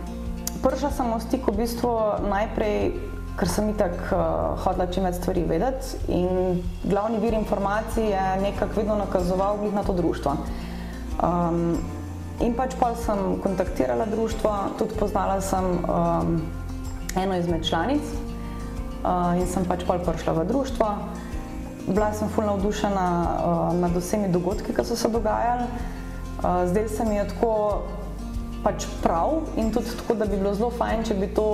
prišla 0.64 0.92
sem 0.92 1.12
v 1.12 1.22
stik 1.22 1.48
v 1.48 1.58
bistvu 1.58 1.92
najprej, 2.30 2.94
ker 3.40 3.48
sem 3.48 3.70
itak 3.72 3.96
uh, 4.12 4.58
hotela 4.60 4.90
čim 4.92 5.06
več 5.08 5.22
stvari 5.22 5.46
vedeti 5.48 6.00
in 6.12 6.60
glavni 6.84 7.22
vir 7.24 7.38
informacij 7.38 8.12
je 8.12 8.26
nekako 8.42 8.82
vedno 8.82 9.00
nakazoval 9.00 9.64
na 9.74 9.84
to 9.84 9.96
društvo. 9.96 10.36
Um, 11.24 11.80
In 12.40 12.54
pač 12.56 12.72
pa 12.80 12.94
sem 12.96 13.36
kontaktirala 13.44 14.06
društvo, 14.08 14.52
tudi 14.80 14.96
poznala 14.96 15.42
sem 15.44 15.66
um, 15.84 16.38
eno 17.20 17.36
izmed 17.36 17.66
članic 17.68 18.00
uh, 19.04 19.36
in 19.36 19.44
sem 19.44 19.66
pač 19.68 19.84
pa 19.84 19.98
prišla 20.00 20.38
v 20.38 20.46
društvo. 20.48 20.88
Bila 21.90 22.14
sem 22.16 22.32
fulno 22.32 22.56
navdušena 22.56 23.08
uh, 23.28 23.76
nad 23.76 23.92
vsemi 23.92 24.32
dogodki, 24.32 24.72
ki 24.72 24.86
so 24.88 24.96
se 24.96 25.12
dogajali. 25.12 25.68
Uh, 26.40 26.64
zdaj 26.72 26.88
se 26.88 27.06
mi 27.06 27.20
je 27.20 27.28
tako 27.28 27.52
pač 28.64 28.88
prav 29.04 29.44
in 29.60 29.74
tudi 29.76 29.92
tako, 30.00 30.16
da 30.16 30.24
bi 30.24 30.40
bilo 30.40 30.56
zelo 30.56 30.72
fajn, 30.72 31.04
če 31.12 31.20
bi 31.20 31.28
to 31.36 31.50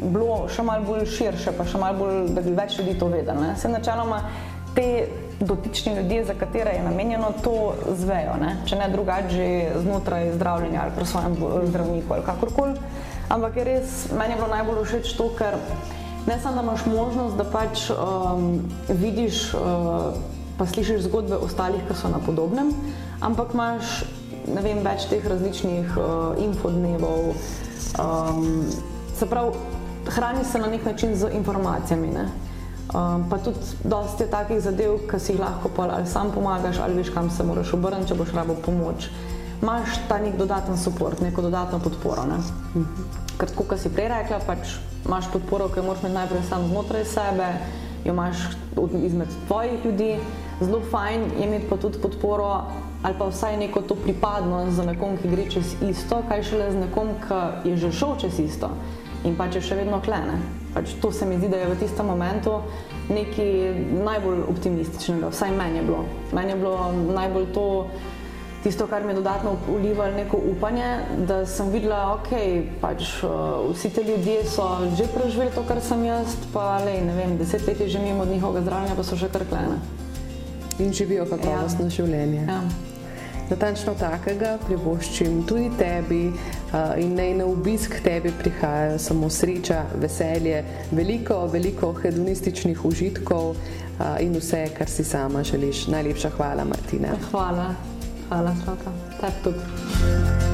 bilo 0.00 0.44
še 0.48 0.62
malo 0.62 0.84
bolj 0.88 1.06
širše, 1.10 1.54
pa 1.56 1.66
še 1.68 1.78
malo 1.80 1.98
bolj, 2.04 2.34
da 2.34 2.42
bi 2.44 2.54
več 2.56 2.78
ljudi 2.78 2.98
to 2.98 3.08
vedeli. 3.12 3.52
Vse 3.54 3.70
načeloma 3.72 4.20
te 4.74 5.06
dotični 5.40 5.94
ljudje, 5.96 6.24
za 6.24 6.34
katere 6.34 6.76
je 6.76 6.82
namenjeno, 6.82 7.32
to 7.42 7.74
zvejo, 7.94 8.36
ne? 8.40 8.56
če 8.66 8.78
ne 8.78 8.88
drugače 8.90 9.48
znotraj 9.82 10.32
zdravljenja 10.34 10.80
ali 10.82 10.94
pri 10.96 11.06
svojem 11.06 11.36
zdravniku 11.70 12.14
ali 12.14 12.26
kakorkoli. 12.26 12.74
Ampak 13.28 13.56
je 13.56 13.64
res, 13.64 13.92
meni 14.12 14.34
je 14.34 14.40
bilo 14.40 14.50
najbolj 14.52 14.84
všeč 14.84 15.12
to, 15.18 15.28
ker 15.38 15.56
ne 16.26 16.38
samo, 16.40 16.56
da 16.56 16.62
imaš 16.62 16.86
možnost, 16.86 17.36
da 17.36 17.44
pač 17.44 17.88
um, 17.90 18.62
vidiš 18.88 19.54
uh, 19.54 20.14
pa 20.58 20.66
slišiš 20.66 21.06
zgodbe 21.08 21.36
ostalih, 21.42 21.82
ki 21.88 21.96
so 21.98 22.08
na 22.12 22.20
podobnem, 22.22 22.70
ampak 23.20 23.54
imaš 23.54 24.04
vem, 24.46 24.82
več 24.84 25.08
teh 25.10 25.24
različnih 25.24 25.96
uh, 25.96 26.04
infodnevov. 26.44 27.32
Um, 27.98 28.66
se 29.14 29.26
pravi, 29.30 29.54
hrani 30.08 30.44
se 30.44 30.58
na 30.58 30.66
nek 30.66 30.84
način 30.84 31.16
z 31.16 31.28
informacijami. 31.32 32.08
Ne? 32.08 32.28
Um, 32.94 33.24
pa 33.30 33.38
tudi 33.38 33.58
dosti 33.84 34.22
je 34.22 34.30
takih 34.30 34.60
zadev, 34.60 34.98
ki 35.10 35.18
si 35.18 35.32
jih 35.32 35.40
lahko 35.40 35.68
pol, 35.68 35.90
ali 35.90 36.06
sam 36.06 36.30
pomagaš, 36.30 36.78
ali 36.78 36.94
veš, 36.94 37.10
kam 37.10 37.30
se 37.30 37.44
moraš 37.44 37.72
obrniti, 37.74 38.08
če 38.08 38.14
boš 38.14 38.32
rabo 38.36 38.54
pomoč. 38.54 39.08
Imáš 39.62 39.96
ta 40.08 40.18
nek 40.20 40.36
dodaten 40.36 40.76
podpor, 40.84 41.16
neko 41.22 41.42
dodatno 41.42 41.78
podporo. 41.78 42.26
Ne? 42.28 42.36
Uh. 42.36 42.82
-huh. 42.82 42.86
Ker, 43.38 43.48
kot 43.56 43.78
si 43.80 43.88
prej 43.88 44.08
rekla, 44.08 44.38
pač 44.46 44.76
imaš 45.06 45.32
podporo, 45.32 45.68
ki 45.68 45.78
jo 45.78 45.82
moraš 45.82 46.02
imeti 46.02 46.14
najprej 46.14 46.42
sam 46.48 46.68
znotraj 46.68 47.04
sebe, 47.04 47.48
jo 48.04 48.12
imaš 48.12 48.36
izmed 49.04 49.28
tvojih 49.46 49.84
ljudi. 49.84 50.18
Zelo 50.60 50.80
fajn 50.90 51.20
je 51.38 51.46
imeti 51.46 51.66
pa 51.70 51.76
tudi 51.76 51.98
podporo 51.98 52.62
ali 53.02 53.14
pa 53.18 53.24
vsaj 53.28 53.56
neko 53.56 53.80
to 53.80 53.94
pripadnost 53.94 54.76
za 54.76 54.84
nekom, 54.84 55.16
ki 55.16 55.28
gre 55.28 55.50
čez 55.50 55.74
isto, 55.82 56.22
kaj 56.28 56.42
šele 56.42 56.72
z 56.72 56.76
nekom, 56.76 57.08
ki 57.28 57.68
je 57.68 57.76
že 57.76 57.92
šel 57.92 58.16
čez 58.16 58.38
isto 58.38 58.70
in 59.24 59.36
pač 59.36 59.58
je 59.58 59.64
še 59.70 59.78
vedno 59.80 60.00
klene. 60.04 60.38
Pač 60.74 60.96
to 61.00 61.12
se 61.12 61.26
mi 61.26 61.38
zdi, 61.38 61.48
da 61.48 61.62
je 61.62 61.70
v 61.70 61.78
tistem 61.80 62.06
momentu 62.06 62.58
nekaj 63.08 63.52
najbolj 64.04 64.42
optimističnega, 64.50 65.30
vsaj 65.30 65.54
meni 65.54 65.80
je 65.80 65.86
bilo. 65.86 66.04
Meni 66.32 66.54
je 66.54 66.58
bilo 66.60 66.92
najbolj 67.14 67.46
to, 67.54 67.66
tisto, 68.64 68.86
kar 68.88 69.04
mi 69.04 69.12
je 69.12 69.20
dodatno 69.20 69.56
ulivalo 69.68 70.16
neko 70.16 70.40
upanje, 70.50 70.88
da 71.28 71.44
sem 71.46 71.68
videla, 71.70 72.16
okay, 72.16 72.64
pač, 72.80 73.04
uh, 73.22 73.68
vsi 73.74 73.90
ti 73.92 74.06
ljudje 74.08 74.38
so 74.48 74.68
že 74.96 75.06
preživeli 75.14 75.52
to, 75.54 75.64
kar 75.68 75.80
sem 75.84 76.04
jaz, 76.04 76.36
pa 76.52 76.80
le, 76.84 76.96
ne 77.04 77.14
vem, 77.16 77.36
deset 77.38 77.66
let 77.68 77.80
je 77.80 77.88
že 77.88 78.00
mimo 78.00 78.24
njihovega 78.24 78.64
zdravljenja, 78.64 78.96
pa 78.96 79.04
so 79.04 79.20
še 79.20 79.28
kar 79.28 79.44
klene. 79.48 79.78
In 80.78 80.90
živijo 80.92 81.28
kakovostno 81.30 81.86
ja. 81.86 81.96
življenje. 82.00 82.48
Ja. 82.48 82.62
Natančno 83.50 83.92
takega 84.00 84.54
privoščim 84.66 85.42
tudi 85.48 85.68
tebi 85.78 86.22
in 87.00 87.12
naj 87.18 87.34
na 87.40 87.44
obisk 87.44 87.98
tebi 88.04 88.32
prihajajo 88.38 88.98
samo 88.98 89.28
sreča, 89.30 89.82
veselje, 90.00 90.62
veliko, 90.92 91.44
veliko 91.52 91.92
hedonističnih 92.00 92.84
užitkov 92.84 93.54
in 94.20 94.34
vse, 94.40 94.64
kar 94.78 94.90
si 94.90 95.04
sama 95.04 95.44
želiš. 95.44 95.86
Najlepša 95.92 96.32
hvala, 96.38 96.64
Martina. 96.64 97.14
Hvala, 97.30 97.70
hvala, 98.28 98.56
Svaka. 98.64 98.96
Tak 99.20 99.44
tudi. 99.44 100.53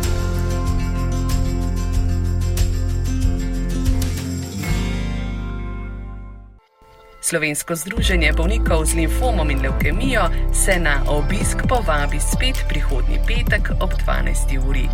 Slovensko 7.31 7.79
združenje 7.79 8.35
bolnikov 8.35 8.91
z 8.91 8.99
limfomom 8.99 9.51
in 9.55 9.63
leukemijo 9.63 10.27
se 10.51 10.75
na 10.83 10.99
obisk 11.07 11.63
povabi 11.63 12.19
spet 12.19 12.59
prihodnji 12.67 13.23
petek 13.23 13.71
ob 13.79 13.95
12. 13.95 14.59
uri. 14.59 14.91